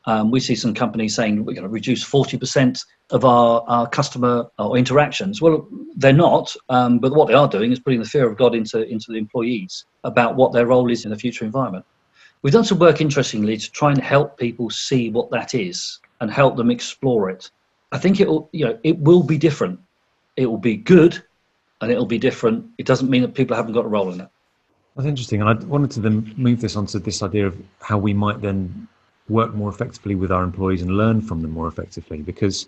Um, 0.06 0.32
we 0.32 0.40
see 0.40 0.56
some 0.56 0.74
companies 0.74 1.16
saying 1.16 1.46
we're 1.46 1.54
going 1.54 1.64
to 1.64 1.70
reduce 1.70 2.04
40% 2.04 2.84
of 3.12 3.24
our, 3.24 3.64
our 3.68 3.88
customer 3.88 4.48
or 4.58 4.78
interactions. 4.78 5.42
Well, 5.42 5.68
they're 5.96 6.14
not, 6.14 6.56
um, 6.70 7.00
but 7.00 7.14
what 7.14 7.28
they 7.28 7.36
are 7.36 7.48
doing 7.48 7.72
is 7.72 7.80
putting 7.80 8.00
the 8.00 8.08
fear 8.08 8.28
of 8.28 8.38
God 8.38 8.56
into, 8.56 8.88
into 8.88 9.12
the 9.12 9.18
employees 9.18 9.86
about 10.04 10.36
what 10.36 10.54
their 10.54 10.66
role 10.66 10.90
is 10.90 11.06
in 11.06 11.12
the 11.12 11.18
future 11.18 11.46
environment. 11.46 11.86
We've 12.42 12.54
done 12.54 12.64
some 12.64 12.80
work, 12.80 13.02
interestingly, 13.02 13.58
to 13.58 13.72
try 13.72 13.92
and 13.92 14.02
help 14.02 14.40
people 14.40 14.72
see 14.72 15.12
what 15.12 15.30
that 15.30 15.54
is 15.54 16.00
and 16.22 16.32
help 16.32 16.58
them 16.58 16.72
explore 16.72 17.30
it. 17.30 17.52
I 17.92 18.00
think 18.00 18.20
it 18.20 18.28
will, 18.28 18.50
you 18.52 18.66
know, 18.66 18.80
it 18.84 18.98
will 18.98 19.22
be 19.22 19.38
different. 19.38 19.80
It 20.38 20.48
will 20.48 20.58
be 20.58 20.78
good, 20.78 21.22
and 21.82 21.92
it 21.92 21.98
will 21.98 22.06
be 22.06 22.18
different. 22.18 22.66
It 22.80 22.88
doesn't 22.88 23.10
mean 23.10 23.22
that 23.22 23.36
people 23.36 23.56
haven't 23.56 23.74
got 23.74 23.86
a 23.86 23.90
role 23.90 24.12
in 24.12 24.22
it. 24.22 24.30
That's 24.96 25.08
interesting. 25.08 25.42
And 25.42 25.50
I 25.50 25.54
wanted 25.66 25.92
to 25.92 26.00
then 26.00 26.34
move 26.36 26.62
this 26.62 26.76
onto 26.76 27.00
this 27.00 27.22
idea 27.22 27.48
of 27.48 27.58
how 27.82 27.98
we 27.98 28.14
might 28.14 28.42
then 28.42 28.88
work 29.32 29.54
more 29.54 29.70
effectively 29.70 30.16
with 30.16 30.32
our 30.32 30.44
employees 30.44 30.82
and 30.82 30.92
learn 30.92 31.22
from 31.22 31.42
them 31.42 31.52
more 31.52 31.68
effectively 31.68 32.22
because 32.22 32.68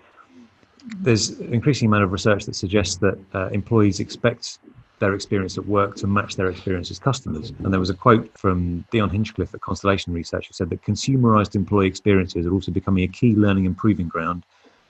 there's 0.99 1.29
an 1.39 1.53
increasing 1.53 1.87
amount 1.87 2.03
of 2.03 2.11
research 2.11 2.45
that 2.45 2.55
suggests 2.55 2.97
that 2.97 3.17
uh, 3.33 3.47
employees 3.49 3.99
expect 3.99 4.59
their 4.99 5.13
experience 5.13 5.57
at 5.57 5.65
work 5.65 5.95
to 5.95 6.07
match 6.07 6.35
their 6.35 6.49
experience 6.49 6.89
as 6.91 6.99
customers. 6.99 7.51
And 7.59 7.73
there 7.73 7.79
was 7.79 7.89
a 7.89 7.93
quote 7.93 8.37
from 8.37 8.85
Dion 8.91 9.09
Hinchcliffe 9.09 9.53
at 9.53 9.61
Constellation 9.61 10.13
Research 10.13 10.47
who 10.47 10.53
said 10.53 10.69
that 10.69 10.81
consumerized 10.83 11.55
employee 11.55 11.87
experiences 11.87 12.45
are 12.45 12.53
also 12.53 12.71
becoming 12.71 13.03
a 13.03 13.07
key 13.07 13.35
learning 13.35 13.65
and 13.65 13.77
proving 13.77 14.07
ground 14.07 14.43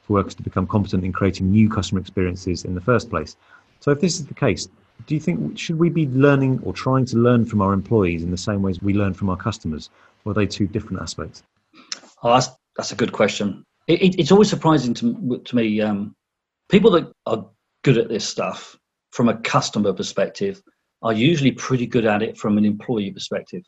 for 0.04 0.14
workers 0.14 0.36
to 0.36 0.44
become 0.44 0.68
competent 0.68 1.04
in 1.04 1.14
creating 1.14 1.50
new 1.50 1.70
customer 1.70 2.02
experiences 2.02 2.66
in 2.66 2.76
the 2.76 2.82
first 2.82 3.10
place. 3.10 3.38
So 3.80 3.92
if 3.92 4.02
this 4.02 4.20
is 4.20 4.26
the 4.26 4.34
case, 4.34 4.68
do 5.08 5.16
you 5.16 5.22
think 5.22 5.58
should 5.58 5.80
we 5.80 5.90
be 5.90 6.08
learning 6.08 6.62
or 6.64 6.74
trying 6.74 7.06
to 7.06 7.18
learn 7.18 7.46
from 7.46 7.62
our 7.62 7.74
employees 7.74 8.24
in 8.24 8.32
the 8.32 8.38
same 8.38 8.62
ways 8.62 8.82
we 8.82 8.94
learn 8.94 9.14
from 9.14 9.30
our 9.30 9.38
customers 9.38 9.90
or 10.24 10.32
are 10.32 10.36
they 10.36 10.46
two 10.46 10.68
different 10.68 11.02
aspects 11.02 11.44
oh, 12.24 12.34
that's, 12.34 12.50
that's 12.76 12.92
a 12.92 12.96
good 12.96 13.12
question 13.12 13.64
it, 13.88 14.02
it, 14.02 14.20
it's 14.20 14.32
always 14.32 14.50
surprising 14.50 14.94
to, 14.94 15.42
to 15.46 15.56
me 15.56 15.82
um, 15.82 16.16
people 16.70 16.92
that 16.92 17.12
are 17.26 17.46
good 17.84 17.98
at 17.98 18.10
this 18.10 18.28
stuff 18.28 18.78
from 19.12 19.30
a 19.30 19.38
customer 19.38 19.94
perspective 19.94 20.62
are 21.02 21.14
usually 21.14 21.52
pretty 21.52 21.86
good 21.86 22.06
at 22.06 22.24
it 22.24 22.38
from 22.38 22.58
an 22.58 22.66
employee 22.66 23.12
perspective 23.12 23.64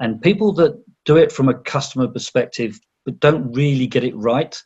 and 0.00 0.22
people 0.22 0.52
that 0.52 0.80
do 1.04 1.16
it 1.16 1.32
from 1.32 1.48
a 1.48 1.58
customer 1.60 2.08
perspective 2.08 2.78
but 3.04 3.18
don't 3.20 3.52
really 3.52 3.86
get 3.86 4.04
it 4.04 4.16
right 4.16 4.56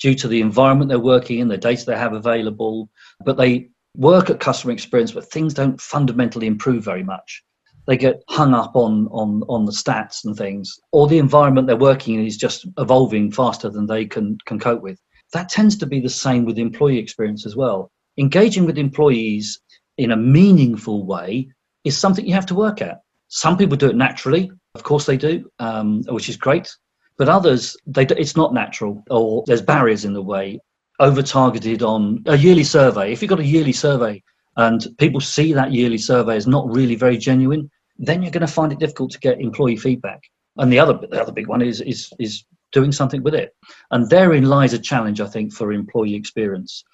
due 0.00 0.14
to 0.14 0.26
the 0.26 0.40
environment 0.40 0.88
they're 0.88 0.98
working 0.98 1.38
in 1.38 1.48
the 1.48 1.58
data 1.58 1.84
they 1.84 1.96
have 1.96 2.14
available 2.14 2.88
but 3.24 3.36
they 3.36 3.68
work 3.96 4.30
at 4.30 4.40
customer 4.40 4.72
experience, 4.72 5.12
but 5.12 5.30
things 5.30 5.54
don't 5.54 5.80
fundamentally 5.80 6.46
improve 6.46 6.84
very 6.84 7.02
much. 7.02 7.42
They 7.86 7.96
get 7.96 8.22
hung 8.28 8.54
up 8.54 8.76
on 8.76 9.08
on 9.08 9.42
on 9.48 9.64
the 9.64 9.72
stats 9.72 10.24
and 10.24 10.36
things, 10.36 10.78
or 10.92 11.08
the 11.08 11.18
environment 11.18 11.66
they're 11.66 11.76
working 11.76 12.14
in 12.14 12.26
is 12.26 12.36
just 12.36 12.66
evolving 12.78 13.32
faster 13.32 13.68
than 13.70 13.86
they 13.86 14.06
can 14.06 14.38
can 14.46 14.58
cope 14.58 14.82
with. 14.82 15.00
That 15.32 15.48
tends 15.48 15.76
to 15.78 15.86
be 15.86 16.00
the 16.00 16.10
same 16.10 16.44
with 16.44 16.58
employee 16.58 16.98
experience 16.98 17.46
as 17.46 17.56
well. 17.56 17.90
engaging 18.18 18.66
with 18.66 18.78
employees 18.78 19.60
in 19.96 20.10
a 20.12 20.16
meaningful 20.16 21.06
way 21.06 21.48
is 21.84 21.96
something 21.96 22.26
you 22.26 22.34
have 22.34 22.46
to 22.46 22.54
work 22.54 22.82
at. 22.82 23.00
Some 23.28 23.56
people 23.56 23.76
do 23.76 23.88
it 23.88 23.96
naturally, 23.96 24.50
of 24.74 24.82
course 24.82 25.06
they 25.06 25.16
do, 25.16 25.50
um, 25.58 26.02
which 26.08 26.28
is 26.28 26.36
great. 26.36 26.74
But 27.18 27.28
others, 27.28 27.76
they, 27.86 28.06
it's 28.06 28.36
not 28.36 28.54
natural, 28.54 29.02
or 29.10 29.44
there's 29.46 29.62
barriers 29.62 30.04
in 30.04 30.12
the 30.12 30.22
way. 30.22 30.60
Over 31.00 31.22
targeted 31.22 31.82
on 31.82 32.22
a 32.26 32.36
yearly 32.36 32.64
survey. 32.64 33.12
If 33.12 33.22
you've 33.22 33.28
got 33.28 33.40
a 33.40 33.44
yearly 33.44 33.72
survey 33.72 34.22
and 34.56 34.86
people 34.98 35.20
see 35.20 35.52
that 35.52 35.72
yearly 35.72 35.98
survey 35.98 36.36
as 36.36 36.46
not 36.46 36.70
really 36.70 36.94
very 36.94 37.16
genuine, 37.16 37.70
then 37.98 38.22
you're 38.22 38.30
going 38.30 38.46
to 38.46 38.52
find 38.52 38.72
it 38.72 38.78
difficult 38.78 39.10
to 39.12 39.18
get 39.18 39.40
employee 39.40 39.76
feedback. 39.76 40.22
And 40.58 40.72
the 40.72 40.78
other, 40.78 40.94
the 40.94 41.20
other 41.20 41.32
big 41.32 41.46
one 41.46 41.62
is 41.62 41.80
is 41.80 42.12
is 42.18 42.44
doing 42.72 42.92
something 42.92 43.22
with 43.22 43.34
it. 43.34 43.54
And 43.90 44.08
therein 44.08 44.48
lies 44.48 44.72
a 44.72 44.78
challenge, 44.78 45.20
I 45.20 45.26
think, 45.26 45.52
for 45.52 45.72
employee 45.72 46.14
experience. 46.14 46.84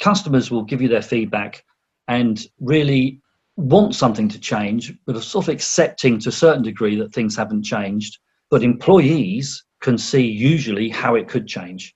Customers 0.00 0.50
will 0.50 0.64
give 0.64 0.82
you 0.82 0.88
their 0.88 1.02
feedback 1.02 1.64
and 2.08 2.44
really 2.60 3.20
want 3.56 3.94
something 3.94 4.28
to 4.28 4.38
change, 4.38 4.92
but 5.06 5.16
are 5.16 5.20
sort 5.20 5.48
of 5.48 5.54
accepting 5.54 6.18
to 6.20 6.28
a 6.28 6.32
certain 6.32 6.62
degree 6.62 6.96
that 6.96 7.12
things 7.12 7.36
haven't 7.36 7.64
changed. 7.64 8.18
But 8.50 8.62
employees 8.62 9.64
can 9.80 9.98
see 9.98 10.24
usually 10.24 10.88
how 10.88 11.16
it 11.16 11.28
could 11.28 11.46
change. 11.46 11.94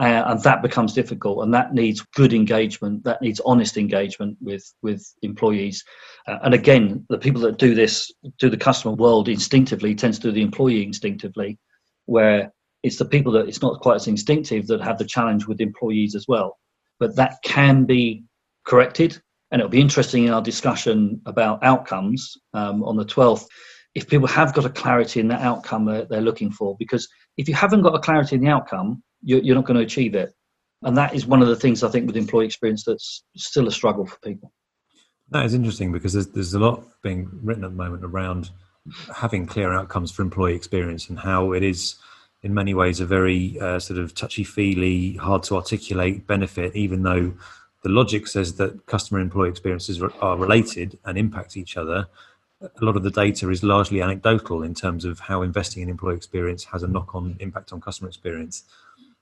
Uh, 0.00 0.24
and 0.28 0.42
that 0.42 0.62
becomes 0.62 0.94
difficult 0.94 1.44
and 1.44 1.52
that 1.52 1.74
needs 1.74 2.00
good 2.14 2.32
engagement 2.32 3.04
that 3.04 3.20
needs 3.20 3.38
honest 3.44 3.76
engagement 3.76 4.34
with 4.40 4.64
with 4.80 5.06
employees. 5.20 5.84
Uh, 6.26 6.38
and 6.42 6.54
again 6.54 7.04
the 7.10 7.18
people 7.18 7.42
that 7.42 7.58
do 7.58 7.74
this 7.74 8.10
do 8.38 8.48
the 8.48 8.56
customer 8.56 8.94
world 8.94 9.28
instinctively 9.28 9.94
tends 9.94 10.18
to 10.18 10.28
do 10.28 10.32
the 10.32 10.40
employee 10.40 10.82
instinctively 10.82 11.58
where 12.06 12.50
it's 12.82 12.96
the 12.96 13.04
people 13.04 13.30
that 13.30 13.46
it's 13.46 13.60
not 13.60 13.80
quite 13.82 13.96
as 13.96 14.08
instinctive 14.08 14.66
that 14.66 14.80
have 14.80 14.96
the 14.96 15.04
challenge 15.04 15.46
with 15.46 15.60
employees 15.60 16.14
as 16.14 16.24
well. 16.26 16.56
But 16.98 17.16
that 17.16 17.36
can 17.44 17.84
be 17.84 18.24
corrected 18.66 19.20
and 19.50 19.60
it'll 19.60 19.68
be 19.68 19.82
interesting 19.82 20.24
in 20.24 20.32
our 20.32 20.40
discussion 20.40 21.20
about 21.26 21.62
outcomes 21.62 22.38
um, 22.54 22.82
on 22.84 22.96
the 22.96 23.04
12th 23.04 23.44
if 23.94 24.08
people 24.08 24.28
have 24.28 24.54
got 24.54 24.64
a 24.64 24.70
clarity 24.70 25.20
in 25.20 25.28
the 25.28 25.34
outcome 25.34 25.84
that 25.86 26.08
they're 26.08 26.20
looking 26.20 26.50
for 26.50 26.76
because 26.78 27.08
if 27.36 27.48
you 27.48 27.54
haven't 27.54 27.82
got 27.82 27.94
a 27.94 27.98
clarity 27.98 28.36
in 28.36 28.42
the 28.42 28.48
outcome 28.48 29.02
you're, 29.22 29.40
you're 29.40 29.56
not 29.56 29.64
going 29.64 29.78
to 29.78 29.84
achieve 29.84 30.14
it. 30.14 30.32
And 30.82 30.96
that 30.96 31.14
is 31.14 31.26
one 31.26 31.42
of 31.42 31.48
the 31.48 31.56
things 31.56 31.82
i 31.82 31.88
think 31.88 32.06
with 32.06 32.16
employee 32.16 32.46
experience 32.46 32.84
that's 32.84 33.24
still 33.36 33.68
a 33.68 33.72
struggle 33.72 34.06
for 34.06 34.18
people. 34.20 34.52
That 35.30 35.44
is 35.44 35.54
interesting 35.54 35.92
because 35.92 36.12
there's, 36.12 36.28
there's 36.28 36.54
a 36.54 36.58
lot 36.58 36.84
being 37.02 37.30
written 37.42 37.64
at 37.64 37.70
the 37.70 37.76
moment 37.76 38.04
around 38.04 38.50
having 39.14 39.46
clear 39.46 39.72
outcomes 39.72 40.10
for 40.10 40.22
employee 40.22 40.54
experience 40.54 41.08
and 41.08 41.18
how 41.18 41.52
it 41.52 41.62
is 41.62 41.96
in 42.42 42.54
many 42.54 42.72
ways 42.72 43.00
a 43.00 43.06
very 43.06 43.60
uh, 43.60 43.78
sort 43.78 44.00
of 44.00 44.14
touchy 44.14 44.42
feely 44.42 45.14
hard 45.14 45.42
to 45.42 45.54
articulate 45.54 46.26
benefit 46.26 46.74
even 46.74 47.02
though 47.02 47.34
the 47.82 47.90
logic 47.90 48.26
says 48.26 48.54
that 48.56 48.86
customer 48.86 49.20
employee 49.20 49.50
experiences 49.50 50.02
are 50.02 50.36
related 50.36 50.98
and 51.04 51.18
impact 51.18 51.56
each 51.56 51.76
other 51.76 52.08
a 52.62 52.84
lot 52.84 52.96
of 52.96 53.02
the 53.02 53.10
data 53.10 53.48
is 53.50 53.62
largely 53.62 54.02
anecdotal 54.02 54.62
in 54.62 54.74
terms 54.74 55.04
of 55.04 55.18
how 55.18 55.42
investing 55.42 55.82
in 55.82 55.88
employee 55.88 56.16
experience 56.16 56.64
has 56.64 56.82
a 56.82 56.88
knock-on 56.88 57.36
impact 57.40 57.72
on 57.72 57.80
customer 57.80 58.08
experience. 58.08 58.64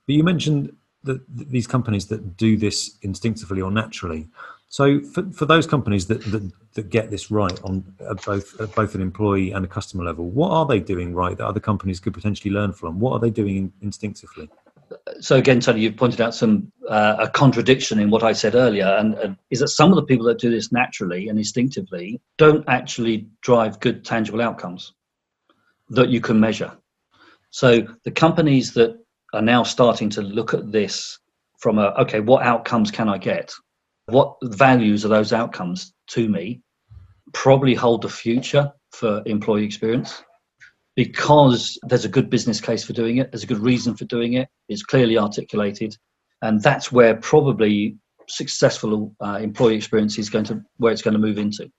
But 0.06 0.14
you 0.16 0.24
mentioned 0.24 0.74
that 1.04 1.20
these 1.28 1.66
companies 1.66 2.06
that 2.06 2.36
do 2.36 2.56
this 2.56 2.96
instinctively 3.02 3.60
or 3.60 3.70
naturally. 3.70 4.26
So 4.68 5.00
for, 5.00 5.22
for 5.30 5.46
those 5.46 5.66
companies 5.66 6.06
that, 6.08 6.24
that, 6.32 6.50
that 6.74 6.90
get 6.90 7.10
this 7.10 7.30
right 7.30 7.58
on 7.62 7.84
both 8.26 8.60
at 8.60 8.74
both 8.74 8.94
an 8.94 9.00
employee 9.00 9.52
and 9.52 9.64
a 9.64 9.68
customer 9.68 10.04
level, 10.04 10.28
what 10.28 10.50
are 10.50 10.66
they 10.66 10.80
doing 10.80 11.14
right 11.14 11.36
that 11.36 11.46
other 11.46 11.60
companies 11.60 12.00
could 12.00 12.14
potentially 12.14 12.52
learn 12.52 12.72
from? 12.72 12.98
What 12.98 13.12
are 13.12 13.20
they 13.20 13.30
doing 13.30 13.72
instinctively? 13.80 14.50
So 15.20 15.36
again, 15.36 15.60
Tony, 15.60 15.80
you've 15.80 15.96
pointed 15.96 16.20
out 16.20 16.34
some 16.34 16.72
uh, 16.88 17.16
a 17.20 17.28
contradiction 17.28 17.98
in 17.98 18.10
what 18.10 18.22
I 18.22 18.32
said 18.32 18.54
earlier, 18.54 18.86
and, 18.86 19.14
and, 19.14 19.36
is 19.50 19.60
that 19.60 19.68
some 19.68 19.90
of 19.90 19.96
the 19.96 20.04
people 20.04 20.26
that 20.26 20.38
do 20.38 20.50
this 20.50 20.72
naturally 20.72 21.28
and 21.28 21.38
instinctively 21.38 22.20
don't 22.36 22.64
actually 22.68 23.28
drive 23.42 23.80
good 23.80 24.04
tangible 24.04 24.40
outcomes 24.40 24.94
that 25.90 26.08
you 26.08 26.20
can 26.20 26.38
measure. 26.38 26.72
So 27.50 27.86
the 28.04 28.10
companies 28.10 28.74
that 28.74 28.96
are 29.34 29.42
now 29.42 29.62
starting 29.62 30.10
to 30.10 30.22
look 30.22 30.54
at 30.54 30.70
this 30.70 31.18
from 31.58 31.78
a 31.78 31.88
okay, 31.98 32.20
what 32.20 32.44
outcomes 32.44 32.90
can 32.90 33.08
I 33.08 33.18
get? 33.18 33.52
What 34.06 34.36
values 34.42 35.04
are 35.04 35.08
those 35.08 35.32
outcomes 35.32 35.92
to 36.08 36.28
me? 36.28 36.62
Probably 37.32 37.74
hold 37.74 38.02
the 38.02 38.08
future 38.08 38.72
for 38.92 39.22
employee 39.26 39.64
experience 39.64 40.22
because 40.98 41.78
there's 41.84 42.04
a 42.04 42.08
good 42.08 42.28
business 42.28 42.60
case 42.60 42.84
for 42.84 42.92
doing 42.92 43.18
it, 43.18 43.30
there's 43.30 43.44
a 43.44 43.46
good 43.46 43.60
reason 43.60 43.94
for 43.94 44.04
doing 44.06 44.32
it, 44.32 44.48
it's 44.68 44.82
clearly 44.82 45.16
articulated, 45.16 45.96
and 46.42 46.60
that's 46.60 46.90
where 46.90 47.14
probably 47.14 47.96
successful 48.26 49.14
uh, 49.24 49.38
employee 49.40 49.76
experience 49.76 50.18
is 50.18 50.28
going 50.28 50.44
to 50.44 50.60
where 50.78 50.92
it's 50.92 51.00
going 51.00 51.12
to 51.12 51.20
move 51.20 51.38
into. 51.38 51.70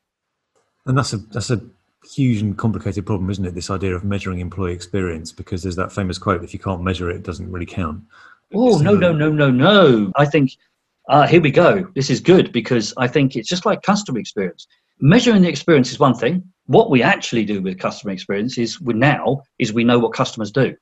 And 0.86 0.98
that's 0.98 1.12
a 1.12 1.18
that's 1.18 1.50
a 1.50 1.62
huge 2.10 2.42
and 2.42 2.58
complicated 2.58 3.06
problem, 3.06 3.30
isn't 3.30 3.44
it? 3.44 3.56
This 3.56 3.70
idea 3.70 3.94
of 3.94 4.06
measuring 4.06 4.40
employee 4.40 4.72
experience, 4.72 5.34
because 5.34 5.64
there's 5.64 5.76
that 5.76 5.92
famous 5.92 6.18
quote: 6.18 6.42
"If 6.42 6.54
you 6.54 6.60
can't 6.60 6.82
measure 6.82 7.10
it, 7.10 7.18
it 7.18 7.24
doesn't 7.24 7.52
really 7.52 7.66
count." 7.66 8.02
Oh 8.54 8.78
no, 8.78 8.96
no, 8.96 9.12
no, 9.12 9.30
no, 9.30 9.52
no! 9.52 10.14
I 10.16 10.28
think 10.28 10.52
uh, 11.10 11.28
here 11.28 11.42
we 11.42 11.52
go. 11.52 11.92
This 11.94 12.10
is 12.10 12.22
good 12.22 12.54
because 12.54 12.94
I 12.96 13.10
think 13.10 13.36
it's 13.36 13.50
just 13.50 13.66
like 13.66 13.82
customer 13.82 14.20
experience. 14.20 14.66
Measuring 15.02 15.42
the 15.42 15.50
experience 15.50 15.92
is 15.92 16.00
one 16.00 16.16
thing 16.16 16.44
what 16.70 16.92
we 16.92 17.02
actually 17.02 17.44
do 17.46 17.64
with 17.64 17.80
customer 17.80 18.14
experience 18.14 18.60
is 18.60 18.80
we 18.80 18.94
now 18.94 19.42
is 19.58 19.74
we 19.74 19.84
know 19.84 19.98
what 19.98 20.14
customers 20.14 20.52
do. 20.52 20.76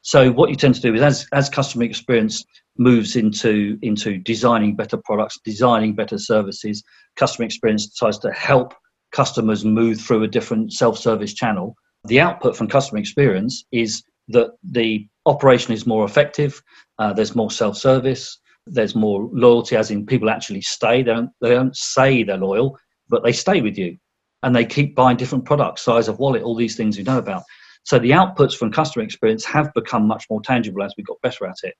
So 0.00 0.32
what 0.32 0.48
you 0.48 0.56
tend 0.56 0.74
to 0.76 0.80
do 0.80 0.94
is 0.94 1.02
as 1.02 1.26
as 1.32 1.50
customer 1.50 1.84
experience 1.84 2.42
moves 2.78 3.14
into 3.14 3.78
into 3.82 4.16
designing 4.18 4.74
better 4.74 4.96
products, 4.96 5.38
designing 5.44 5.94
better 5.94 6.16
services, 6.16 6.82
customer 7.16 7.44
experience 7.44 7.94
tries 7.94 8.18
to 8.20 8.32
help 8.32 8.74
customers 9.12 9.66
move 9.66 10.00
through 10.00 10.22
a 10.22 10.28
different 10.28 10.72
self-service 10.72 11.34
channel. 11.34 11.76
The 12.04 12.20
output 12.20 12.56
from 12.56 12.68
customer 12.68 13.00
experience 13.00 13.64
is 13.70 14.02
that 14.28 14.52
the 14.62 15.06
operation 15.26 15.74
is 15.74 15.86
more 15.86 16.04
effective. 16.06 16.62
Uh, 16.98 17.12
there's 17.12 17.36
more 17.36 17.50
self-service. 17.50 18.38
There's 18.66 18.94
more 18.94 19.28
loyalty, 19.32 19.76
as 19.76 19.90
in 19.90 20.06
people 20.06 20.30
actually 20.30 20.62
stay. 20.62 21.02
They 21.02 21.12
don't, 21.12 21.30
they 21.42 21.50
don't 21.50 21.76
say 21.76 22.22
they're 22.22 22.38
loyal, 22.38 22.78
but 23.08 23.22
they 23.22 23.32
stay 23.32 23.60
with 23.60 23.78
you 23.78 23.96
and 24.42 24.54
they 24.54 24.64
keep 24.64 24.94
buying 24.94 25.16
different 25.16 25.44
products, 25.44 25.82
size 25.82 26.08
of 26.08 26.18
wallet, 26.18 26.42
all 26.42 26.54
these 26.54 26.76
things 26.76 26.96
we 26.96 27.04
know 27.04 27.18
about. 27.18 27.42
So 27.84 27.98
the 27.98 28.10
outputs 28.10 28.56
from 28.56 28.72
customer 28.72 29.04
experience 29.04 29.44
have 29.44 29.72
become 29.74 30.06
much 30.06 30.26
more 30.30 30.40
tangible 30.40 30.82
as 30.82 30.94
we 30.96 31.04
got 31.04 31.20
better 31.22 31.46
at 31.46 31.56
it. 31.62 31.74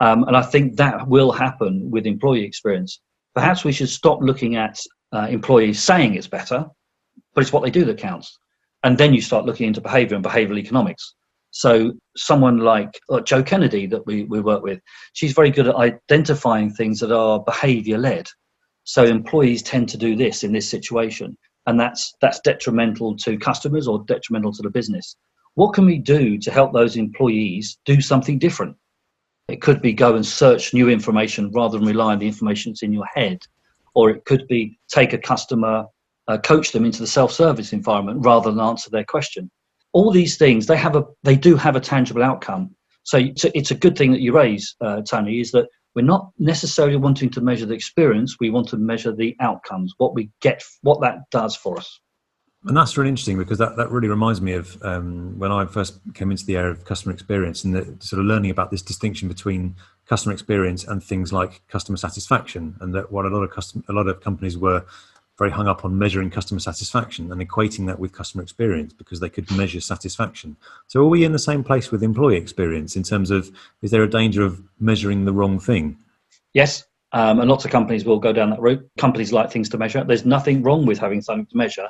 Um, 0.00 0.24
and 0.24 0.36
I 0.36 0.42
think 0.42 0.76
that 0.76 1.08
will 1.08 1.32
happen 1.32 1.90
with 1.90 2.06
employee 2.06 2.44
experience. 2.44 3.00
Perhaps 3.34 3.64
we 3.64 3.72
should 3.72 3.88
stop 3.88 4.20
looking 4.20 4.56
at 4.56 4.78
uh, 5.12 5.28
employees 5.30 5.82
saying 5.82 6.14
it's 6.14 6.26
better, 6.26 6.66
but 7.34 7.40
it's 7.42 7.52
what 7.52 7.62
they 7.62 7.70
do 7.70 7.84
that 7.84 7.98
counts. 7.98 8.38
And 8.82 8.98
then 8.98 9.14
you 9.14 9.20
start 9.20 9.46
looking 9.46 9.68
into 9.68 9.80
behavior 9.80 10.16
and 10.16 10.24
behavioral 10.24 10.58
economics. 10.58 11.14
So 11.50 11.92
someone 12.16 12.58
like 12.58 13.00
uh, 13.08 13.20
Jo 13.20 13.42
Kennedy 13.42 13.86
that 13.86 14.06
we, 14.06 14.24
we 14.24 14.40
work 14.40 14.62
with, 14.62 14.80
she's 15.14 15.32
very 15.32 15.50
good 15.50 15.68
at 15.68 15.76
identifying 15.76 16.70
things 16.70 17.00
that 17.00 17.12
are 17.12 17.42
behavior 17.42 17.98
led. 17.98 18.26
So 18.86 19.04
employees 19.04 19.62
tend 19.62 19.88
to 19.90 19.98
do 19.98 20.14
this 20.14 20.44
in 20.44 20.52
this 20.52 20.70
situation 20.70 21.36
and 21.66 21.78
that's 21.78 22.14
that's 22.20 22.38
detrimental 22.40 23.16
to 23.16 23.36
customers 23.36 23.88
or 23.88 24.04
detrimental 24.04 24.52
to 24.52 24.62
the 24.62 24.70
business. 24.70 25.16
What 25.54 25.74
can 25.74 25.86
we 25.86 25.98
do 25.98 26.38
to 26.38 26.50
help 26.52 26.72
those 26.72 26.96
employees 26.96 27.78
do 27.84 28.00
something 28.00 28.38
different? 28.38 28.76
It 29.48 29.60
could 29.60 29.82
be 29.82 29.92
go 29.92 30.14
and 30.14 30.24
search 30.24 30.72
new 30.72 30.88
information 30.88 31.50
rather 31.50 31.78
than 31.78 31.88
rely 31.88 32.12
on 32.12 32.20
the 32.20 32.28
information 32.28 32.72
that's 32.72 32.84
in 32.84 32.92
your 32.92 33.06
head 33.12 33.40
or 33.94 34.10
it 34.10 34.24
could 34.24 34.46
be 34.46 34.78
take 34.88 35.12
a 35.12 35.18
customer 35.18 35.86
uh, 36.28 36.38
coach 36.38 36.70
them 36.70 36.84
into 36.84 37.00
the 37.00 37.06
self-service 37.08 37.72
environment 37.72 38.24
rather 38.24 38.50
than 38.52 38.60
answer 38.60 38.90
their 38.90 39.04
question. 39.04 39.50
All 39.94 40.12
these 40.12 40.36
things 40.36 40.66
they 40.66 40.76
have 40.76 40.94
a 40.94 41.04
they 41.24 41.36
do 41.36 41.56
have 41.56 41.74
a 41.74 41.80
tangible 41.80 42.22
outcome. 42.22 42.76
So 43.02 43.18
it's 43.34 43.72
a 43.72 43.74
good 43.74 43.98
thing 43.98 44.12
that 44.12 44.20
you 44.20 44.32
raise 44.32 44.76
uh, 44.80 45.02
tony 45.02 45.40
is 45.40 45.50
that 45.50 45.66
we're 45.96 46.02
not 46.02 46.30
necessarily 46.38 46.96
wanting 46.96 47.30
to 47.30 47.40
measure 47.40 47.66
the 47.66 47.74
experience 47.74 48.36
we 48.38 48.50
want 48.50 48.68
to 48.68 48.76
measure 48.76 49.12
the 49.12 49.34
outcomes 49.40 49.94
what 49.96 50.14
we 50.14 50.30
get 50.42 50.62
what 50.82 51.00
that 51.00 51.28
does 51.30 51.56
for 51.56 51.78
us. 51.78 51.98
And 52.64 52.76
that's 52.76 52.96
really 52.96 53.08
interesting 53.08 53.38
because 53.38 53.58
that, 53.58 53.76
that 53.76 53.90
really 53.90 54.08
reminds 54.08 54.40
me 54.40 54.52
of 54.52 54.76
um, 54.82 55.38
when 55.38 55.52
I 55.52 55.66
first 55.66 56.00
came 56.14 56.30
into 56.30 56.44
the 56.44 56.56
area 56.56 56.72
of 56.72 56.84
customer 56.84 57.14
experience 57.14 57.62
and 57.64 57.74
the, 57.74 57.96
sort 58.00 58.20
of 58.20 58.26
learning 58.26 58.50
about 58.50 58.70
this 58.70 58.82
distinction 58.82 59.28
between 59.28 59.76
customer 60.04 60.32
experience 60.32 60.84
and 60.84 61.02
things 61.02 61.32
like 61.32 61.62
customer 61.68 61.96
satisfaction, 61.96 62.76
and 62.80 62.92
that 62.94 63.12
what 63.12 63.24
a 63.24 63.28
lot 63.28 63.42
of 63.42 63.50
custom, 63.50 63.84
a 63.88 63.92
lot 63.92 64.08
of 64.08 64.20
companies 64.20 64.58
were 64.58 64.84
very 65.38 65.50
hung 65.50 65.68
up 65.68 65.84
on 65.84 65.98
measuring 65.98 66.30
customer 66.30 66.60
satisfaction 66.60 67.30
and 67.30 67.46
equating 67.46 67.86
that 67.86 67.98
with 67.98 68.12
customer 68.12 68.42
experience 68.42 68.92
because 68.92 69.20
they 69.20 69.28
could 69.28 69.50
measure 69.50 69.80
satisfaction. 69.80 70.56
So, 70.86 71.00
are 71.02 71.08
we 71.08 71.24
in 71.24 71.32
the 71.32 71.38
same 71.38 71.62
place 71.62 71.90
with 71.90 72.02
employee 72.02 72.36
experience 72.36 72.96
in 72.96 73.02
terms 73.02 73.30
of 73.30 73.50
is 73.82 73.90
there 73.90 74.02
a 74.02 74.10
danger 74.10 74.42
of 74.42 74.62
measuring 74.80 75.24
the 75.24 75.32
wrong 75.32 75.58
thing? 75.58 75.98
Yes, 76.54 76.84
um, 77.12 77.40
and 77.40 77.50
lots 77.50 77.64
of 77.64 77.70
companies 77.70 78.04
will 78.04 78.18
go 78.18 78.32
down 78.32 78.50
that 78.50 78.60
route. 78.60 78.88
Companies 78.98 79.32
like 79.32 79.50
things 79.50 79.68
to 79.70 79.78
measure. 79.78 80.04
There's 80.04 80.24
nothing 80.24 80.62
wrong 80.62 80.86
with 80.86 80.98
having 80.98 81.20
something 81.20 81.46
to 81.46 81.56
measure. 81.56 81.88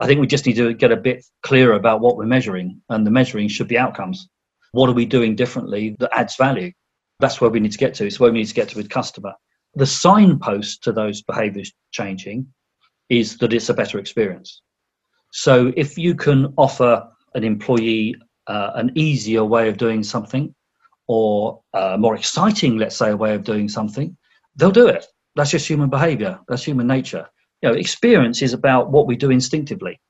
I 0.00 0.06
think 0.06 0.20
we 0.20 0.26
just 0.26 0.46
need 0.46 0.56
to 0.56 0.74
get 0.74 0.92
a 0.92 0.96
bit 0.96 1.24
clearer 1.42 1.74
about 1.74 2.00
what 2.00 2.16
we're 2.16 2.26
measuring, 2.26 2.80
and 2.88 3.06
the 3.06 3.10
measuring 3.10 3.48
should 3.48 3.68
be 3.68 3.78
outcomes. 3.78 4.28
What 4.72 4.90
are 4.90 4.94
we 4.94 5.06
doing 5.06 5.36
differently 5.36 5.96
that 6.00 6.10
adds 6.12 6.36
value? 6.36 6.72
That's 7.20 7.40
where 7.40 7.50
we 7.50 7.60
need 7.60 7.72
to 7.72 7.78
get 7.78 7.94
to. 7.94 8.06
It's 8.06 8.20
where 8.20 8.30
we 8.30 8.38
need 8.38 8.48
to 8.48 8.54
get 8.54 8.68
to 8.70 8.76
with 8.76 8.90
customer. 8.90 9.34
the 9.74 9.86
signpost 9.86 10.82
to 10.82 10.92
those 10.92 11.22
behaviors 11.22 11.72
changing 11.92 12.46
is 13.08 13.38
that 13.38 13.52
it's 13.52 13.68
a 13.68 13.74
better 13.74 13.98
experience. 13.98 14.62
So 15.32 15.72
if 15.76 15.98
you 15.98 16.14
can 16.14 16.52
offer 16.56 17.06
an 17.34 17.44
employee 17.44 18.16
uh, 18.48 18.72
an 18.74 18.90
easier 18.94 19.44
way 19.44 19.68
of 19.68 19.76
doing 19.76 20.02
something 20.02 20.54
or 21.06 21.60
a 21.74 21.96
more 21.98 22.16
exciting, 22.16 22.78
let's 22.78 22.96
say, 22.96 23.10
a 23.10 23.16
way 23.16 23.34
of 23.34 23.44
doing 23.44 23.68
something, 23.68 24.16
they'll 24.56 24.70
do 24.70 24.88
it. 24.88 25.06
That's 25.36 25.50
just 25.50 25.68
human 25.68 25.90
behavior. 25.90 26.38
That's 26.48 26.64
human 26.64 26.86
nature. 26.86 27.28
You 27.62 27.70
know, 27.70 27.74
experience 27.74 28.42
is 28.42 28.52
about 28.52 28.90
what 28.90 29.06
we 29.06 29.16
do 29.16 29.30
instinctively. 29.30 30.00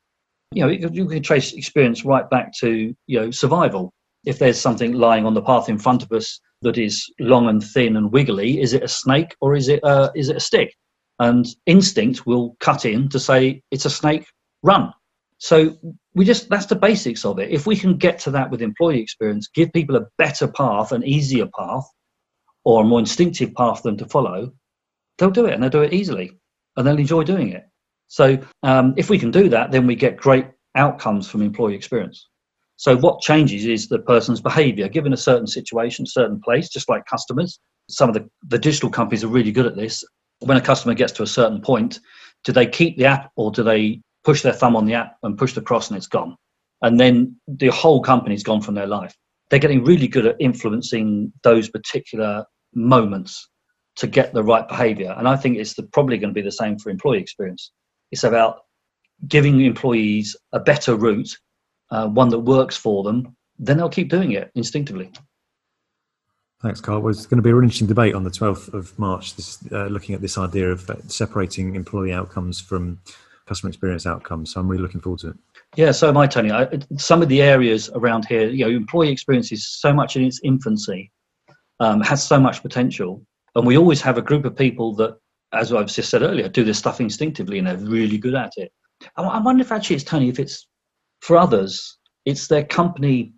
You 0.51 0.65
know, 0.65 0.69
you 0.69 1.05
can 1.05 1.21
trace 1.21 1.53
experience 1.53 2.03
right 2.03 2.27
back 2.29 2.53
to, 2.59 2.95
you 3.07 3.19
know, 3.19 3.31
survival. 3.31 3.93
If 4.25 4.39
there's 4.39 4.59
something 4.59 4.93
lying 4.93 5.25
on 5.25 5.33
the 5.33 5.41
path 5.41 5.69
in 5.69 5.77
front 5.77 6.03
of 6.03 6.11
us 6.11 6.39
that 6.61 6.77
is 6.77 7.05
long 7.19 7.47
and 7.47 7.63
thin 7.63 7.95
and 7.97 8.11
wiggly, 8.11 8.59
is 8.59 8.73
it 8.73 8.83
a 8.83 8.87
snake 8.87 9.35
or 9.41 9.55
is 9.55 9.67
it 9.69 9.79
a, 9.83 10.11
is 10.15 10.29
it 10.29 10.37
a 10.37 10.41
stick? 10.41 10.75
And 11.19 11.45
instinct 11.65 12.25
will 12.25 12.55
cut 12.59 12.85
in 12.85 13.09
to 13.09 13.19
say 13.19 13.61
it's 13.71 13.85
a 13.85 13.89
snake, 13.89 14.25
run. 14.63 14.93
So 15.37 15.77
we 16.15 16.25
just 16.25 16.49
that's 16.49 16.65
the 16.65 16.75
basics 16.75 17.25
of 17.25 17.39
it. 17.39 17.49
If 17.49 17.65
we 17.65 17.75
can 17.75 17.97
get 17.97 18.19
to 18.19 18.31
that 18.31 18.49
with 18.49 18.61
employee 18.61 19.01
experience, 19.01 19.47
give 19.47 19.71
people 19.73 19.95
a 19.95 20.07
better 20.17 20.47
path, 20.47 20.91
an 20.91 21.03
easier 21.03 21.47
path, 21.57 21.85
or 22.65 22.83
a 22.83 22.85
more 22.85 22.99
instinctive 22.99 23.53
path 23.53 23.83
than 23.83 23.97
to 23.97 24.05
follow, 24.05 24.53
they'll 25.17 25.29
do 25.29 25.45
it 25.45 25.53
and 25.53 25.63
they'll 25.63 25.69
do 25.69 25.81
it 25.81 25.93
easily 25.93 26.31
and 26.75 26.85
they'll 26.85 26.99
enjoy 26.99 27.23
doing 27.23 27.49
it. 27.49 27.63
So 28.07 28.39
um, 28.63 28.93
if 28.97 29.09
we 29.09 29.19
can 29.19 29.31
do 29.31 29.49
that, 29.49 29.71
then 29.71 29.87
we 29.87 29.95
get 29.95 30.17
great 30.17 30.47
outcomes 30.75 31.29
from 31.29 31.41
employee 31.41 31.75
experience. 31.75 32.27
So 32.75 32.95
what 32.95 33.21
changes 33.21 33.65
is 33.65 33.87
the 33.87 33.99
person's 33.99 34.41
behavior 34.41 34.87
given 34.87 35.13
a 35.13 35.17
certain 35.17 35.47
situation, 35.47 36.05
certain 36.05 36.41
place, 36.41 36.69
just 36.69 36.89
like 36.89 37.05
customers. 37.05 37.59
Some 37.89 38.09
of 38.09 38.15
the, 38.15 38.29
the 38.47 38.57
digital 38.57 38.89
companies 38.89 39.23
are 39.23 39.27
really 39.27 39.51
good 39.51 39.65
at 39.65 39.75
this. 39.75 40.03
When 40.39 40.57
a 40.57 40.61
customer 40.61 40.93
gets 40.93 41.11
to 41.13 41.23
a 41.23 41.27
certain 41.27 41.61
point, 41.61 41.99
do 42.43 42.51
they 42.51 42.65
keep 42.65 42.97
the 42.97 43.05
app 43.05 43.31
or 43.35 43.51
do 43.51 43.63
they 43.63 44.01
push 44.23 44.41
their 44.41 44.53
thumb 44.53 44.75
on 44.75 44.85
the 44.85 44.93
app 44.93 45.17
and 45.23 45.37
push 45.37 45.53
the 45.53 45.61
cross 45.61 45.89
and 45.89 45.97
it's 45.97 46.07
gone. 46.07 46.35
And 46.81 46.99
then 46.99 47.35
the 47.47 47.69
whole 47.69 48.01
company's 48.01 48.43
gone 48.43 48.61
from 48.61 48.75
their 48.75 48.87
life. 48.87 49.15
They're 49.49 49.59
getting 49.59 49.83
really 49.83 50.07
good 50.07 50.25
at 50.25 50.35
influencing 50.39 51.33
those 51.43 51.69
particular 51.69 52.45
moments 52.73 53.49
to 53.97 54.07
get 54.07 54.33
the 54.33 54.43
right 54.43 54.67
behavior. 54.67 55.13
And 55.17 55.27
I 55.27 55.35
think 55.35 55.57
it's 55.57 55.73
the, 55.73 55.83
probably 55.83 56.17
going 56.17 56.33
to 56.33 56.39
be 56.39 56.43
the 56.43 56.51
same 56.51 56.77
for 56.77 56.89
employee 56.89 57.19
experience. 57.19 57.71
It's 58.11 58.23
about 58.23 58.59
giving 59.27 59.59
employees 59.61 60.35
a 60.53 60.59
better 60.59 60.95
route, 60.95 61.35
uh, 61.91 62.07
one 62.07 62.29
that 62.29 62.39
works 62.39 62.77
for 62.77 63.03
them, 63.03 63.35
then 63.57 63.77
they'll 63.77 63.89
keep 63.89 64.09
doing 64.09 64.31
it 64.31 64.51
instinctively. 64.55 65.11
Thanks, 66.61 66.81
Carl. 66.81 67.01
Well, 67.01 67.11
it's 67.11 67.25
going 67.25 67.37
to 67.37 67.41
be 67.41 67.51
an 67.51 67.63
interesting 67.63 67.87
debate 67.87 68.15
on 68.15 68.23
the 68.23 68.29
12th 68.29 68.73
of 68.73 68.97
March, 68.99 69.35
this, 69.35 69.59
uh, 69.71 69.85
looking 69.85 70.13
at 70.13 70.21
this 70.21 70.37
idea 70.37 70.69
of 70.69 70.91
separating 71.07 71.75
employee 71.75 72.11
outcomes 72.11 72.59
from 72.59 72.99
customer 73.47 73.69
experience 73.69 74.05
outcomes. 74.05 74.53
So 74.53 74.59
I'm 74.59 74.67
really 74.67 74.83
looking 74.83 74.99
forward 74.99 75.19
to 75.21 75.29
it. 75.29 75.37
Yeah, 75.77 75.91
so 75.91 76.09
am 76.09 76.17
I, 76.17 76.27
Tony. 76.27 76.51
I, 76.51 76.67
some 76.97 77.21
of 77.21 77.29
the 77.29 77.41
areas 77.41 77.89
around 77.95 78.25
here, 78.25 78.49
you 78.49 78.65
know, 78.65 78.71
employee 78.71 79.09
experience 79.09 79.53
is 79.53 79.67
so 79.67 79.93
much 79.93 80.17
in 80.17 80.25
its 80.25 80.41
infancy, 80.43 81.11
um, 81.79 82.01
has 82.01 82.25
so 82.25 82.39
much 82.39 82.61
potential, 82.61 83.25
and 83.55 83.65
we 83.65 83.77
always 83.77 84.01
have 84.01 84.17
a 84.17 84.21
group 84.21 84.43
of 84.43 84.55
people 84.55 84.93
that, 84.95 85.17
as 85.53 85.71
I've 85.71 85.87
just 85.87 86.09
said 86.09 86.23
earlier, 86.23 86.49
do 86.49 86.65
this 86.65 86.77
stuff 86.77 86.99
instinctively 86.99 87.57
and 87.57 87.67
they're 87.67 87.77
really 87.77 88.17
good 88.17 88.35
at 88.35 88.53
it. 88.57 88.71
I, 89.15 89.23
I 89.23 89.39
wonder 89.39 89.61
if 89.61 89.71
actually 89.71 89.95
it's 89.95 90.05
Tony, 90.05 90.27
if 90.27 90.39
it's 90.39 90.67
for 91.21 91.37
others, 91.37 91.97
it's 92.25 92.47
their 92.47 92.65
company 92.65 93.33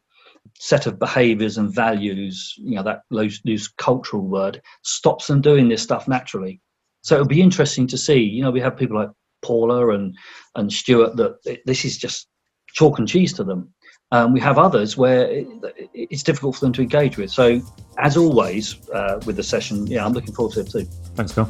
set 0.60 0.86
of 0.86 1.00
behaviors 1.00 1.58
and 1.58 1.74
values, 1.74 2.54
you 2.58 2.76
know, 2.76 2.84
that 2.84 3.02
loose, 3.10 3.42
loose 3.46 3.68
cultural 3.68 4.24
word, 4.24 4.62
stops 4.84 5.28
them 5.28 5.42
doing 5.42 5.70
this 5.70 5.82
stuff 5.82 6.08
naturally. 6.08 6.62
So 7.04 7.16
it'll 7.16 7.28
be 7.28 7.42
interesting 7.42 7.88
to 7.88 7.98
see. 7.98 8.20
You 8.20 8.44
know, 8.44 8.52
we 8.52 8.62
have 8.62 8.78
people 8.78 8.98
like 8.98 9.10
Paula 9.42 9.90
and 9.90 10.16
and 10.56 10.72
Stuart 10.72 11.18
that 11.18 11.60
this 11.66 11.84
is 11.84 11.98
just 11.98 12.28
chalk 12.74 13.00
and 13.00 13.08
cheese 13.08 13.34
to 13.34 13.44
them. 13.44 13.74
Um, 14.12 14.34
we 14.34 14.42
have 14.42 14.58
others 14.58 14.98
where 14.98 15.30
it, 15.30 15.48
it's 15.94 16.24
difficult 16.24 16.56
for 16.56 16.66
them 16.66 16.74
to 16.74 16.82
engage 16.82 17.18
with. 17.18 17.32
So, 17.32 17.62
as 17.98 18.18
always 18.18 18.76
uh, 18.90 19.22
with 19.26 19.38
the 19.38 19.44
session, 19.44 19.88
yeah, 19.88 20.06
I'm 20.06 20.14
looking 20.14 20.34
forward 20.34 20.54
to 20.56 20.62
it 20.62 20.70
too. 20.70 20.86
Thanks, 21.16 21.34
Carl. 21.34 21.48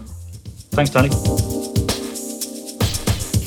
Thanks, 0.72 0.92
Tony. 0.92 1.81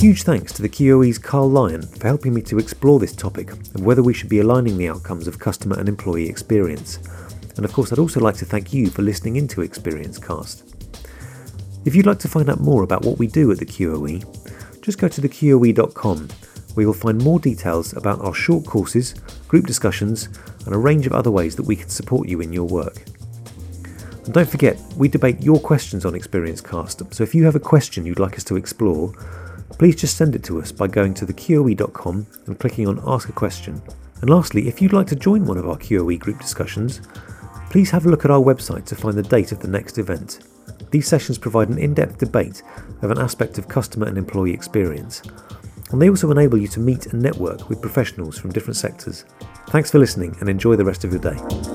Huge 0.05 0.25
thanks 0.25 0.53
to 0.53 0.61
the 0.61 0.69
QOE's 0.69 1.17
Carl 1.17 1.49
Lyon 1.49 1.81
for 1.81 2.09
helping 2.09 2.35
me 2.35 2.43
to 2.43 2.59
explore 2.59 2.99
this 2.99 3.17
topic 3.17 3.51
of 3.53 3.81
whether 3.81 4.03
we 4.03 4.13
should 4.13 4.29
be 4.29 4.41
aligning 4.41 4.77
the 4.77 4.87
outcomes 4.87 5.27
of 5.27 5.39
customer 5.39 5.79
and 5.79 5.89
employee 5.89 6.29
experience. 6.29 6.99
And 7.57 7.65
of 7.65 7.73
course, 7.73 7.91
I'd 7.91 7.99
also 7.99 8.21
like 8.21 8.37
to 8.37 8.45
thank 8.45 8.75
you 8.75 8.91
for 8.91 9.01
listening 9.01 9.37
into 9.37 9.63
Experience 9.63 10.19
Cast. 10.19 10.75
If 11.87 11.95
you'd 11.95 12.05
like 12.05 12.19
to 12.19 12.29
find 12.29 12.51
out 12.51 12.61
more 12.61 12.83
about 12.83 13.03
what 13.03 13.19
we 13.19 13.27
do 13.27 13.51
at 13.51 13.59
the 13.59 13.65
QOE, 13.65 14.83
just 14.83 14.99
go 14.99 15.09
to 15.09 15.23
theqoe.com 15.23 16.29
where 16.75 16.85
you'll 16.85 16.93
find 16.93 17.25
more 17.25 17.41
details 17.41 17.97
about 17.97 18.21
our 18.21 18.35
short 18.35 18.67
courses, 18.67 19.15
group 19.49 19.65
discussions, 19.65 20.29
and 20.67 20.75
a 20.75 20.79
range 20.79 21.07
of 21.07 21.15
other 21.15 21.31
ways 21.31 21.57
that 21.57 21.65
we 21.65 21.77
can 21.77 21.89
support 21.89 22.29
you 22.29 22.43
in 22.43 22.53
your 22.53 22.69
work. 22.69 23.03
And 24.27 24.35
don't 24.35 24.51
forget, 24.51 24.79
we 24.99 25.09
debate 25.09 25.43
your 25.43 25.61
questions 25.61 26.05
on 26.05 26.15
Experience 26.15 26.61
Cast, 26.61 27.15
so 27.15 27.23
if 27.23 27.35
you 27.35 27.47
have 27.47 27.57
a 27.57 27.61
question 27.61 28.05
you'd 28.05 28.19
like 28.19 28.37
us 28.37 28.45
to 28.45 28.57
explore, 28.57 29.15
please 29.79 29.97
just 29.97 30.17
send 30.17 30.35
it 30.35 30.45
to 30.45 30.61
us 30.61 30.73
by 30.73 30.87
going 30.87 31.15
to 31.15 31.27
theqoe.com 31.27 32.27
and 32.47 32.59
clicking 32.59 32.89
on 32.89 33.03
Ask 33.07 33.29
a 33.29 33.33
Question. 33.33 33.81
And 34.21 34.31
lastly, 34.31 34.69
if 34.69 34.81
you'd 34.81 34.93
like 34.93 35.07
to 35.09 35.17
join 35.17 35.45
one 35.45 35.59
of 35.59 35.69
our 35.69 35.77
QOE 35.77 36.19
group 36.19 36.39
discussions, 36.39 37.03
please 37.71 37.91
have 37.91 38.07
a 38.07 38.09
look 38.09 38.25
at 38.25 38.31
our 38.31 38.41
website 38.41 38.87
to 38.87 38.97
find 38.97 39.17
the 39.17 39.23
date 39.23 39.53
of 39.53 39.61
the 39.61 39.69
next 39.69 39.99
event. 39.99 40.41
These 40.91 41.09
sessions 41.09 41.39
provide 41.39 41.69
an 41.69 41.79
in 41.79 41.93
depth 41.93 42.19
debate 42.19 42.63
of 43.03 43.11
an 43.11 43.19
aspect 43.19 43.59
of 43.59 43.69
customer 43.69 44.07
and 44.07 44.17
employee 44.17 44.55
experience, 44.55 45.23
and 45.91 46.01
they 46.01 46.09
also 46.09 46.31
enable 46.31 46.59
you 46.59 46.69
to 46.69 46.81
meet 46.81 47.07
and 47.07 47.21
network 47.21 47.69
with 47.69 47.83
professionals 47.83 48.39
from 48.39 48.53
different 48.53 48.77
sectors. 48.77 49.25
Thanks 49.69 49.91
for 49.91 49.99
listening 49.99 50.37
and 50.41 50.49
enjoy 50.49 50.77
the 50.77 50.85
rest 50.85 51.05
of 51.05 51.13
your 51.13 51.21
day. 51.21 51.74